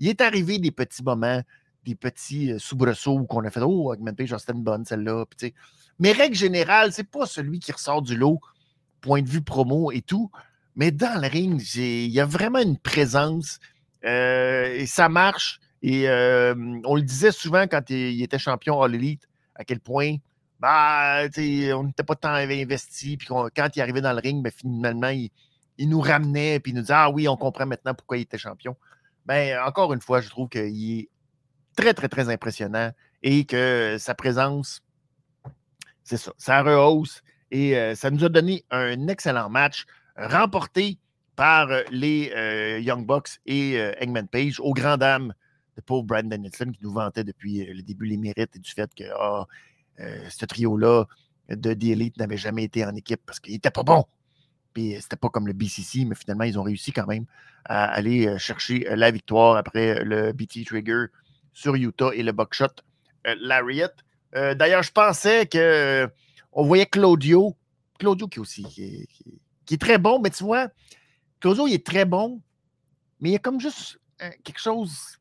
[0.00, 1.42] Il est arrivé des petits moments,
[1.84, 5.24] des petits euh, soubresauts qu'on a fait Oh, Hangman Page, c'était une bonne celle-là.
[5.98, 8.40] Mais règle générale, c'est pas celui qui ressort du lot
[9.00, 10.30] point de vue promo et tout.
[10.74, 13.58] Mais dans le ring, il y a vraiment une présence
[14.04, 15.60] euh, et ça marche.
[15.82, 20.16] Et on le disait souvent quand il, était champion All Elite, à quel point
[20.58, 21.22] bah,
[21.74, 23.16] on n'était pas tant investi.
[23.16, 25.30] Puis quand il arrivait dans le ring, ben, finalement, il,
[25.88, 28.76] nous ramenait puis il nous disait Ah oui, on comprend maintenant pourquoi il était champion.
[29.26, 31.08] ben, encore une fois, je trouve qu'il est
[31.76, 32.90] très, très, très impressionnant
[33.22, 34.82] et que sa présence,
[36.04, 39.86] c'est ça, ça rehausse et euh, ça nous a donné un excellent match
[40.16, 40.98] remporté
[41.36, 45.34] par euh, les euh, Young Bucks et Eggman Page aux grand dames
[45.76, 48.92] de pauvre Brandon Nelson qui nous vantait depuis le début les mérites et du fait
[48.94, 49.46] que ah,
[49.98, 51.04] ce trio-là
[51.48, 54.04] de The Elite n'avait jamais été en équipe parce qu'il n'était pas bon.
[54.72, 57.24] Puis c'était pas comme le BCC, mais finalement, ils ont réussi quand même
[57.64, 61.06] à aller chercher la victoire après le BT Trigger
[61.52, 62.66] sur Utah et le Buckshot
[63.24, 63.92] Lariat.
[64.32, 66.10] D'ailleurs, je pensais que
[66.56, 67.54] on voyait Claudio.
[67.98, 70.68] Claudio qui aussi, qui est, très bon, mais tu vois,
[71.38, 72.40] Claudio, il est très bon,
[73.20, 75.18] mais il y a comme juste euh, quelque chose.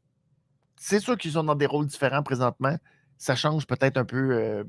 [0.78, 2.78] C'est sûr qu'ils sont dans des rôles différents présentement.
[3.18, 4.64] Ça change peut-être un peu euh,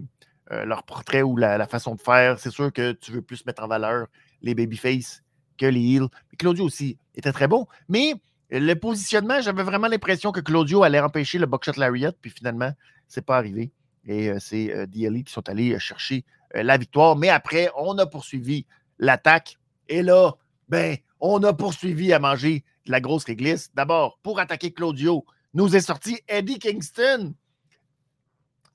[0.53, 2.39] euh, leur portrait ou la, façon de faire.
[2.39, 4.07] C'est sûr que tu veux plus mettre en valeur
[4.43, 5.23] les babyface
[5.59, 6.09] que les heels.
[6.39, 7.67] Claudio aussi était très bon.
[7.89, 8.15] Mais
[8.51, 12.73] le positionnement, j'avais vraiment l'impression que Claudio allait empêcher le Buckshot Lariat, puis finalement,
[13.09, 13.73] c'est pas arrivé.
[14.07, 16.25] Et c'est euh, qui sont allés chercher
[16.55, 17.17] euh, la victoire.
[17.17, 18.67] Mais après, on a poursuivi
[18.99, 19.59] l'attaque.
[19.89, 20.33] Et là,
[20.69, 23.71] ben, on a poursuivi à manger de la grosse réglisse.
[23.75, 25.25] D'abord, pour attaquer Claudio,
[25.55, 27.35] nous est sorti Eddie Kingston.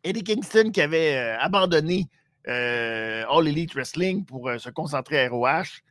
[0.03, 2.07] Eddie Kingston qui avait euh, abandonné
[2.47, 5.81] euh, All Elite Wrestling pour se concentrer à ROH.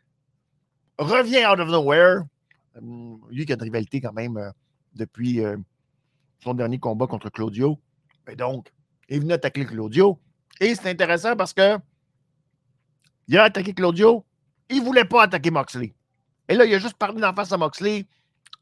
[0.99, 2.23] Revient out of nowhere.
[2.77, 4.53] Hum, lui qui a de rivalité quand même
[4.95, 5.41] depuis
[6.43, 7.79] son dernier combat contre Claudio.
[8.29, 8.73] Et donc,
[9.09, 10.19] il venu attaquer Claudio.
[10.61, 11.79] Et c'est intéressant parce que
[13.29, 14.25] il a attaqué Claudio.
[14.69, 15.95] Il ne voulait pas attaquer Moxley.
[16.49, 18.07] Et là, il a juste parlé d'en face à Moxley.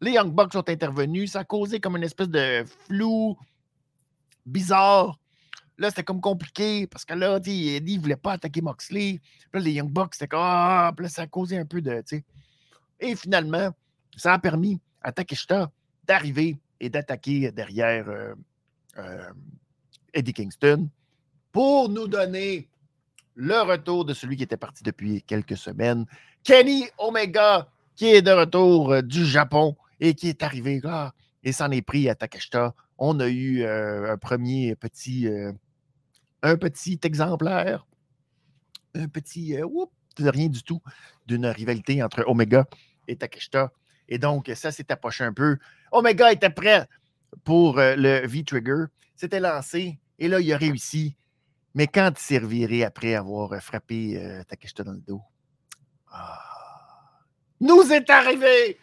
[0.01, 1.33] Les Young Bucks sont intervenus.
[1.33, 3.37] Ça a causé comme une espèce de flou
[4.47, 5.19] bizarre.
[5.79, 9.21] Là, c'était comme compliqué parce que là, dit ne voulait pas attaquer Moxley.
[9.53, 12.03] là, les Young Bucks, c'était comme Ah, là, ça a causé un peu de.
[13.01, 13.71] Et finalement,
[14.17, 15.71] ça a permis à Takeshita
[16.05, 18.35] d'arriver et d'attaquer derrière euh,
[18.99, 19.31] euh,
[20.13, 20.89] Eddie Kingston
[21.53, 22.69] pour nous donner
[23.35, 26.07] le retour de celui qui était parti depuis quelques semaines,
[26.43, 31.15] Kenny Omega, qui est de retour euh, du Japon et qui est arrivé là
[31.45, 32.75] et s'en est pris à Takeshita.
[32.99, 35.29] On a eu un premier petit,
[36.43, 37.87] un petit exemplaire,
[38.95, 39.57] un petit,
[40.19, 40.81] rien du tout,
[41.27, 42.67] d'une rivalité entre Omega
[43.07, 43.73] et Takeshita.
[44.09, 45.59] Et donc, ça s'est approché un peu.
[45.93, 46.89] Omega était prêt
[47.45, 48.85] pour le V-Trigger.
[49.15, 51.17] C'était lancé et là, il a réussi.
[51.75, 55.23] Mais quand il s'est après avoir euh, frappé euh, Takeshita dans le dos,
[56.11, 56.41] ah,
[57.61, 58.79] nous est arrivé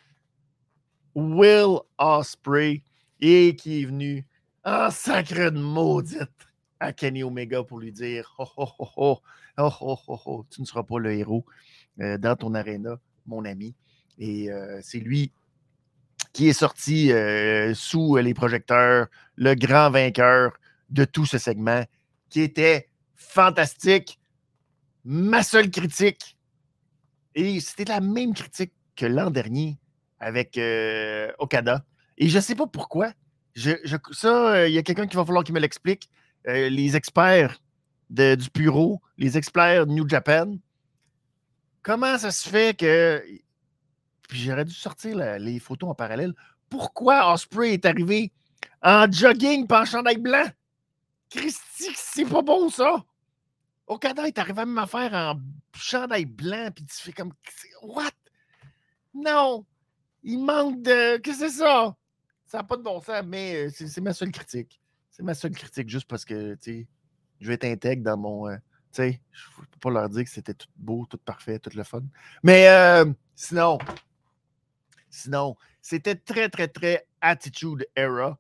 [1.13, 2.83] Will Osprey
[3.19, 4.25] et qui est venu
[4.63, 6.47] en sacre de maudite
[6.93, 9.19] Kenny Omega pour lui dire oh, oh, oh,
[9.57, 11.45] oh, oh, oh, tu ne seras pas le héros
[12.01, 13.75] euh, dans ton aréna, mon ami.
[14.17, 14.49] Et
[14.81, 15.33] c'est lui
[16.31, 17.11] qui est sorti
[17.73, 20.53] sous les projecteurs, le grand vainqueur
[20.89, 21.83] de tout ce segment
[22.29, 24.17] qui était fantastique.
[25.03, 26.37] Ma seule critique,
[27.35, 29.77] et c'était la même critique que l'an dernier
[30.19, 31.83] avec euh, Okada.
[32.17, 33.11] Et je ne sais pas pourquoi.
[33.53, 33.71] Je,
[34.11, 36.09] ça, euh, il y a quelqu'un qui va falloir qu'il me l'explique.
[36.47, 37.59] Euh, les experts
[38.09, 40.57] du bureau, les experts de New Japan,
[41.81, 43.23] comment ça se fait que.
[44.29, 46.33] Puis j'aurais dû sortir les photos en parallèle.
[46.69, 48.31] Pourquoi Osprey est arrivé
[48.81, 50.45] en jogging pas en chandail blanc?
[51.29, 53.03] Christy, c'est pas bon ça!
[53.87, 55.39] Okada est arrivé à même affaire en
[55.75, 57.33] chandail blanc, puis tu fais comme
[57.83, 58.11] What?
[59.13, 59.65] Non!
[60.23, 61.17] Il manque de.
[61.17, 61.95] Qu'est-ce que c'est ça?
[62.45, 64.79] Ça n'a pas de bon sens, mais euh, c'est ma seule critique.
[65.15, 66.89] C'est ma seule critique, juste parce que, tu
[67.39, 68.49] je vais être intègre dans mon.
[68.49, 68.57] Euh,
[68.91, 71.69] tu sais, je ne peux pas leur dire que c'était tout beau, tout parfait, tout
[71.73, 72.03] le fun.
[72.43, 73.77] Mais euh, sinon,
[75.09, 78.37] sinon, c'était très, très, très Attitude Era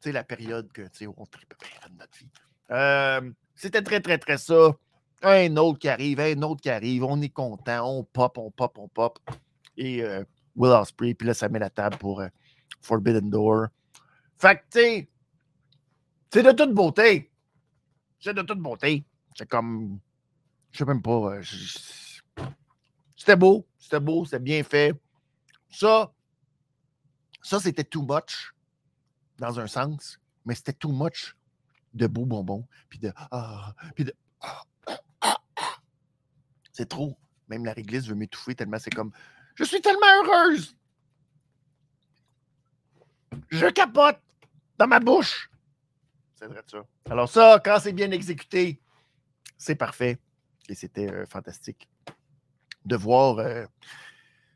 [0.00, 1.52] sais, la période que, tu sais, on tripe
[1.90, 2.30] de notre vie.
[2.70, 4.74] Euh, c'était très, très, très ça.
[5.22, 8.78] Un autre qui arrive, un autre qui arrive, on est content, on pop, on pop,
[8.78, 9.18] on pop.
[9.76, 10.02] Et
[10.56, 12.22] Will Ospreay, puis là, ça met la table pour
[12.80, 13.66] Forbidden Door.
[14.38, 15.08] Fait que, tu sais,
[16.32, 17.30] c'est de toute beauté.
[18.20, 19.04] C'est de toute beauté.
[19.36, 19.98] C'est comme,
[20.70, 21.40] je sais même pas,
[23.16, 24.94] c'était beau, c'était beau, c'était bien fait.
[25.70, 26.12] Ça,
[27.42, 28.54] ça, c'était too much
[29.38, 31.36] dans un sens, mais c'était too much
[31.94, 34.14] de beaux bonbons, puis de ah, puis de
[36.72, 37.16] c'est trop.
[37.48, 39.12] Même la réglisse veut m'étouffer tellement c'est comme
[39.56, 40.76] je suis tellement heureuse.
[43.50, 44.20] Je capote
[44.78, 45.49] dans ma bouche.
[46.40, 46.78] C'est vrai ça.
[47.10, 48.80] Alors ça, quand c'est bien exécuté,
[49.58, 50.18] c'est parfait.
[50.68, 51.88] Et c'était euh, fantastique
[52.86, 53.66] de voir euh,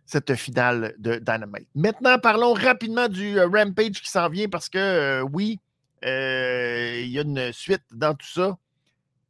[0.06, 1.68] cette finale de Dynamite.
[1.74, 5.60] Maintenant, parlons rapidement du euh, Rampage qui s'en vient parce que oui,
[6.02, 8.56] il y a une suite dans tout ça.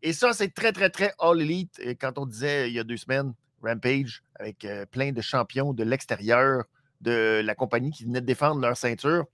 [0.03, 1.79] Et ça, c'est très, très, très all elite.
[1.81, 3.33] Et quand on disait il y a deux semaines,
[3.63, 6.65] Rampage, avec plein de champions de l'extérieur
[7.01, 9.25] de la compagnie qui venaient de défendre leur ceinture.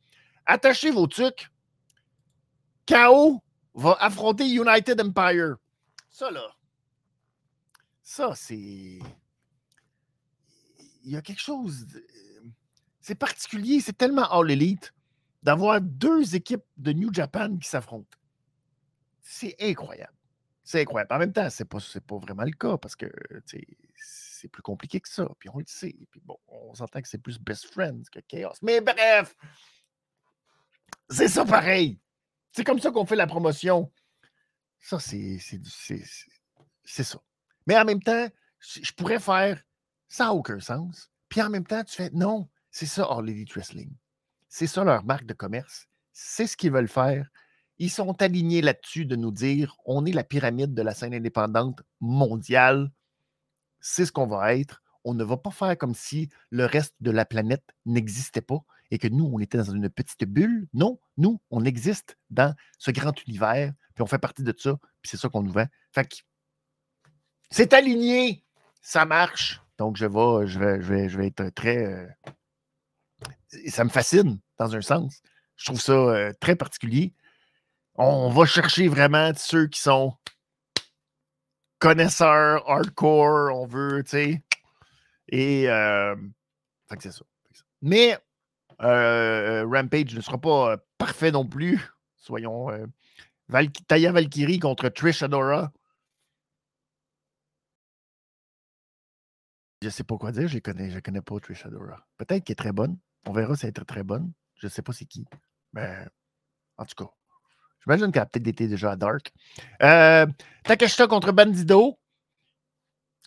[0.47, 1.51] Attachez vos trucs.
[2.87, 3.43] KO
[3.75, 5.57] va affronter United Empire.
[6.09, 6.47] Ça, là.
[8.03, 9.01] Ça, c'est
[11.05, 11.87] il y a quelque chose.
[13.01, 14.93] C'est particulier, c'est tellement all elite
[15.43, 18.19] d'avoir deux équipes de New Japan qui s'affrontent.
[19.23, 20.13] C'est incroyable.
[20.63, 21.13] C'est incroyable.
[21.15, 23.11] En même temps, c'est pas, pas vraiment le cas parce que
[23.47, 25.29] c'est plus compliqué que ça.
[25.39, 25.97] Puis on le sait.
[26.11, 28.53] Puis bon, on s'entend que c'est plus best friends que chaos.
[28.63, 29.35] Mais bref,
[31.09, 31.99] c'est ça pareil.
[32.53, 33.93] C'est comme ça qu'on fait la promotion.
[34.79, 35.39] Ça, c'est
[36.85, 37.19] ça.
[37.67, 38.29] Mais en même temps,
[38.61, 39.63] je pourrais faire
[40.11, 41.11] ça n'a aucun sens.
[41.29, 43.91] Puis en même temps, tu fais non, c'est ça All Elite Wrestling.
[44.49, 45.87] C'est ça leur marque de commerce.
[46.13, 47.31] C'est ce qu'ils veulent faire.
[47.79, 51.83] Ils sont alignés là-dessus de nous dire on est la pyramide de la scène indépendante
[52.01, 52.91] mondiale.
[53.81, 54.83] C'est ce qu'on va être.
[55.05, 58.99] On ne va pas faire comme si le reste de la planète n'existait pas et
[58.99, 60.69] que nous, on était dans une petite bulle.
[60.73, 65.11] Non, nous, on existe dans ce grand univers, puis on fait partie de ça, puis
[65.11, 65.67] c'est ça qu'on nous vend.
[65.93, 66.17] Fait que
[67.51, 68.45] c'est aligné,
[68.81, 69.61] ça marche.
[69.79, 71.85] Donc, je vais, je vais, je vais, être très.
[71.85, 72.07] Euh,
[73.69, 75.23] ça me fascine, dans un sens.
[75.57, 77.15] Je trouve ça euh, très particulier.
[77.95, 80.17] On va chercher vraiment ceux qui sont
[81.79, 84.45] connaisseurs, hardcore, on veut, tu sais.
[85.29, 85.69] Et.
[85.69, 86.17] Euh,
[86.99, 87.25] c'est ça.
[87.83, 88.19] Mais
[88.81, 91.81] Rampage ne sera pas parfait non plus.
[92.17, 92.69] Soyons.
[93.89, 95.73] Taya Valkyrie contre Trish Adora.
[99.83, 102.07] Je ne sais pas quoi dire, je ne connais, connais pas Trish Adora.
[102.19, 102.99] Peut-être qu'elle est très bonne.
[103.27, 104.33] On verra si elle est très, très bonne.
[104.57, 105.25] Je ne sais pas c'est qui.
[105.73, 106.07] Mais
[106.77, 107.11] en tout cas,
[107.83, 109.33] j'imagine qu'elle a peut-être été déjà à Dark.
[109.83, 110.27] Euh,
[110.65, 111.99] Takeshita contre Bandido.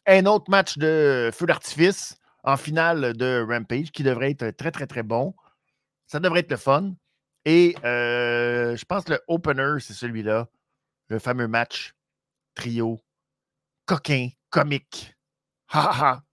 [0.05, 4.85] Un autre match de feu d'artifice en finale de Rampage qui devrait être très, très,
[4.85, 5.34] très bon.
[6.14, 6.94] Ça devrait être le fun.
[7.44, 10.48] Et euh, je pense que le opener, c'est celui-là.
[11.07, 11.95] Le fameux match
[12.53, 13.03] trio
[13.88, 15.15] coquin, comique.
[15.69, 16.23] Ha ha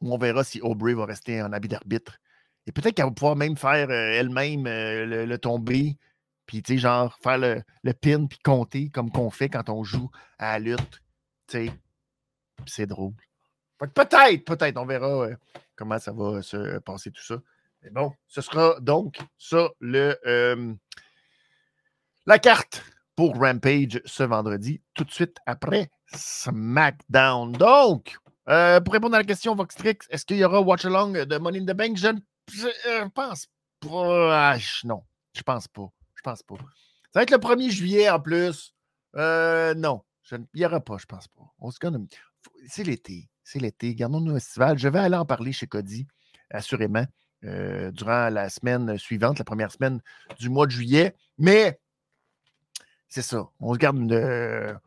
[0.00, 2.18] où on verra si Aubrey va rester en habit d'arbitre.
[2.66, 5.96] Et peut-être qu'elle va pouvoir même faire euh, elle-même euh, le, tomber,
[6.46, 10.10] puis tu sais, genre faire le, pin, puis compter comme qu'on fait quand on joue
[10.38, 11.02] à la lutte.
[11.46, 11.72] Tu sais,
[12.66, 13.14] c'est drôle.
[13.78, 15.28] Peut-être, peut-être, on verra
[15.76, 17.36] comment ça va se passer tout ça.
[17.92, 20.18] Bon, ce sera donc ça le
[22.28, 22.84] la carte
[23.16, 27.52] pour Rampage ce vendredi, tout de suite après SmackDown.
[27.52, 31.38] Donc, euh, pour répondre à la question, Voxtrix, est-ce qu'il y aura Watch Along de
[31.38, 31.96] Money in the Bank?
[31.96, 32.20] Je ne
[32.86, 33.46] euh, pense
[33.80, 34.52] pas.
[34.52, 35.02] Ah, non,
[35.34, 35.88] je pense pas.
[36.14, 36.56] Je pense pas.
[37.12, 38.74] Ça va être le 1er juillet en plus.
[39.16, 41.44] Euh, non, il n'y aura pas, je pense pas.
[41.58, 41.78] On se
[42.68, 43.30] C'est l'été.
[43.42, 43.94] C'est l'été.
[43.94, 44.78] Gardons-nous un festival.
[44.78, 46.06] Je vais aller en parler chez Cody,
[46.50, 47.06] assurément,
[47.42, 50.00] durant la semaine suivante, la première semaine
[50.38, 51.14] du mois de juillet.
[51.38, 51.78] Mais
[53.08, 53.48] c'est ça.
[53.60, 54.78] On se garde une.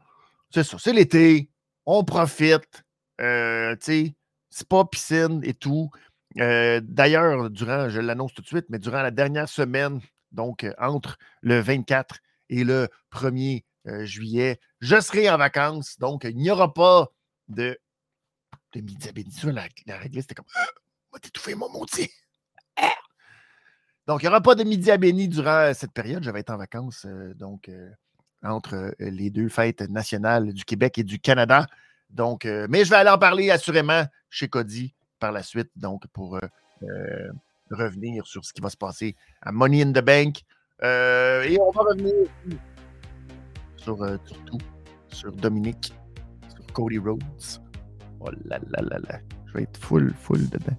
[0.54, 0.78] C'est ça.
[0.80, 1.50] C'est l'été.
[1.86, 2.84] On profite.
[3.22, 5.90] Euh, c'est pas piscine et tout.
[6.40, 10.02] Euh, d'ailleurs, durant, je l'annonce tout de suite, mais durant la dernière semaine,
[10.32, 12.18] donc euh, entre le 24
[12.50, 13.64] et le 1er
[14.04, 15.98] juillet, je serai en vacances.
[15.98, 17.08] Donc, il n'y aura pas
[17.48, 17.80] de,
[18.74, 20.46] de midi à La, la règle, c'était comme
[21.12, 22.12] va t'étouffer mon montier.
[24.08, 26.24] Donc, il n'y aura pas de midi à béni durant cette période.
[26.24, 27.70] Je vais être en vacances, donc,
[28.44, 31.68] entre les deux fêtes nationales du Québec et du Canada.
[32.12, 36.06] Donc, euh, mais je vais aller en parler assurément chez Cody par la suite, donc
[36.08, 36.42] pour euh,
[36.84, 37.32] euh,
[37.70, 40.42] revenir sur ce qui va se passer à Money in the Bank.
[40.82, 42.14] et on va revenir
[43.78, 44.58] sur, sur, tout,
[45.10, 45.94] sur Dominique,
[46.54, 47.22] sur Cody Rhodes.
[48.20, 50.78] Oh là là là là, je vais être full, full dedans.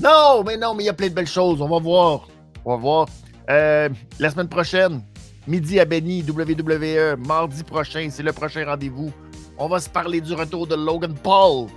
[0.00, 1.60] Non, mais non, mais il y a plein de belles choses.
[1.60, 2.28] On va voir.
[2.64, 3.08] On va voir.
[3.48, 5.02] la semaine prochaine,
[5.46, 7.16] midi à Benny, WWE.
[7.26, 9.12] Mardi prochain, c'est le prochain rendez-vous
[9.58, 11.68] on va se parler du retour de Logan Paul.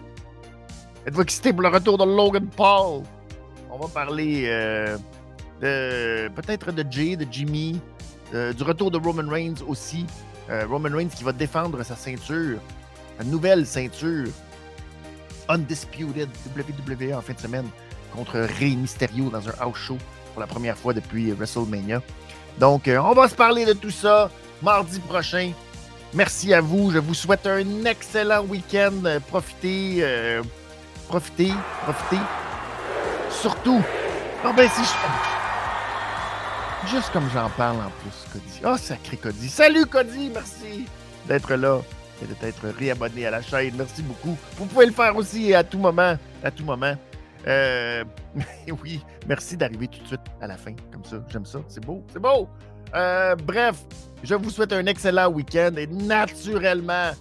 [1.05, 3.03] Êtes-vous excité pour le retour de Logan Paul?
[3.71, 4.97] On va parler euh,
[5.61, 7.79] de peut-être de Jay, de Jimmy,
[8.33, 10.05] euh, du retour de Roman Reigns aussi.
[10.49, 12.59] Euh, Roman Reigns qui va défendre sa ceinture,
[13.17, 14.27] sa nouvelle ceinture
[15.49, 17.67] Undisputed WWE en fin de semaine
[18.15, 19.97] contre Rey Mysterio dans un house show
[20.33, 22.01] pour la première fois depuis WrestleMania.
[22.59, 24.29] Donc, on va se parler de tout ça
[24.61, 25.51] mardi prochain.
[26.13, 26.91] Merci à vous.
[26.91, 29.19] Je vous souhaite un excellent week-end.
[29.27, 30.41] Profitez, euh,
[31.07, 31.53] profitez,
[31.83, 32.21] profitez.
[33.29, 33.81] surtout.
[34.43, 34.89] Ah ben si je...
[36.87, 38.61] Juste comme j'en parle en plus, Cody.
[38.65, 39.49] Oh, sacré Cody.
[39.49, 40.85] Salut Cody, merci
[41.27, 41.81] d'être là
[42.23, 43.73] et de t'être réabonné à la chaîne.
[43.77, 44.37] Merci beaucoup.
[44.57, 46.15] Vous pouvez le faire aussi à tout moment.
[46.43, 46.95] À tout moment.
[47.47, 48.03] Euh,
[48.83, 51.23] oui, merci d'arriver tout de suite à la fin, comme ça.
[51.29, 51.59] J'aime ça.
[51.67, 52.03] C'est beau.
[52.11, 52.49] C'est beau.
[52.95, 53.83] Euh, bref,
[54.23, 57.11] je vous souhaite un excellent week-end et naturellement,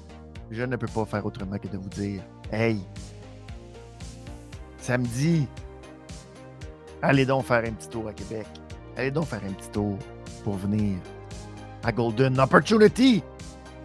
[0.51, 2.79] je ne peux pas faire autrement que de vous dire Hey,
[4.79, 5.47] samedi,
[7.03, 8.47] allez donc faire un petit tour à Québec.
[8.97, 9.99] Allez donc faire un petit tour
[10.43, 10.97] pour venir
[11.85, 13.23] à Golden Opportunity.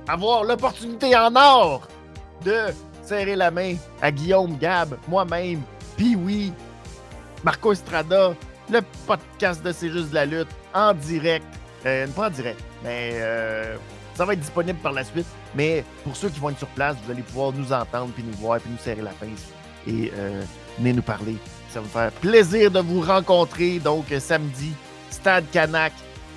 [0.07, 1.87] Avoir l'opportunité en or
[2.43, 2.73] de
[3.03, 5.61] serrer la main à Guillaume Gab, moi-même,
[5.95, 6.53] puis
[7.43, 8.33] Marco Estrada,
[8.69, 11.45] le podcast de C'est juste de la lutte en direct.
[11.85, 13.75] Euh, pas en direct, mais euh,
[14.15, 15.25] ça va être disponible par la suite.
[15.55, 18.37] Mais pour ceux qui vont être sur place, vous allez pouvoir nous entendre, puis nous
[18.37, 19.45] voir, puis nous serrer la pince
[19.85, 20.41] et euh,
[20.77, 21.35] venir nous parler.
[21.69, 23.79] Ça va me faire plaisir de vous rencontrer.
[23.79, 24.71] Donc, samedi,
[25.09, 25.91] Stade Canac,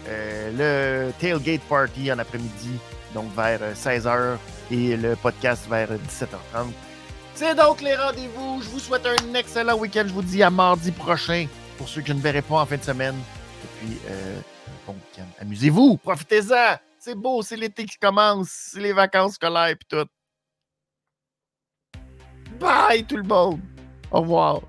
[0.09, 2.79] le Tailgate Party en après-midi,
[3.17, 4.37] donc vers 16h,
[4.71, 6.71] et le podcast vers 17h30.
[7.35, 8.61] C'est donc les rendez-vous.
[8.63, 10.05] Je vous souhaite un excellent week-end.
[10.07, 11.47] Je vous dis à mardi prochain
[11.79, 13.15] pour ceux que je ne verrai pas en fin de semaine.
[13.15, 14.39] Et puis, euh,
[14.87, 15.27] bon week-end.
[15.41, 16.77] Amusez-vous, profitez-en.
[16.99, 20.07] C'est beau, c'est l'été qui commence, c'est les vacances scolaires et tout.
[22.61, 23.61] Bye tout le monde.
[24.11, 24.61] Au revoir.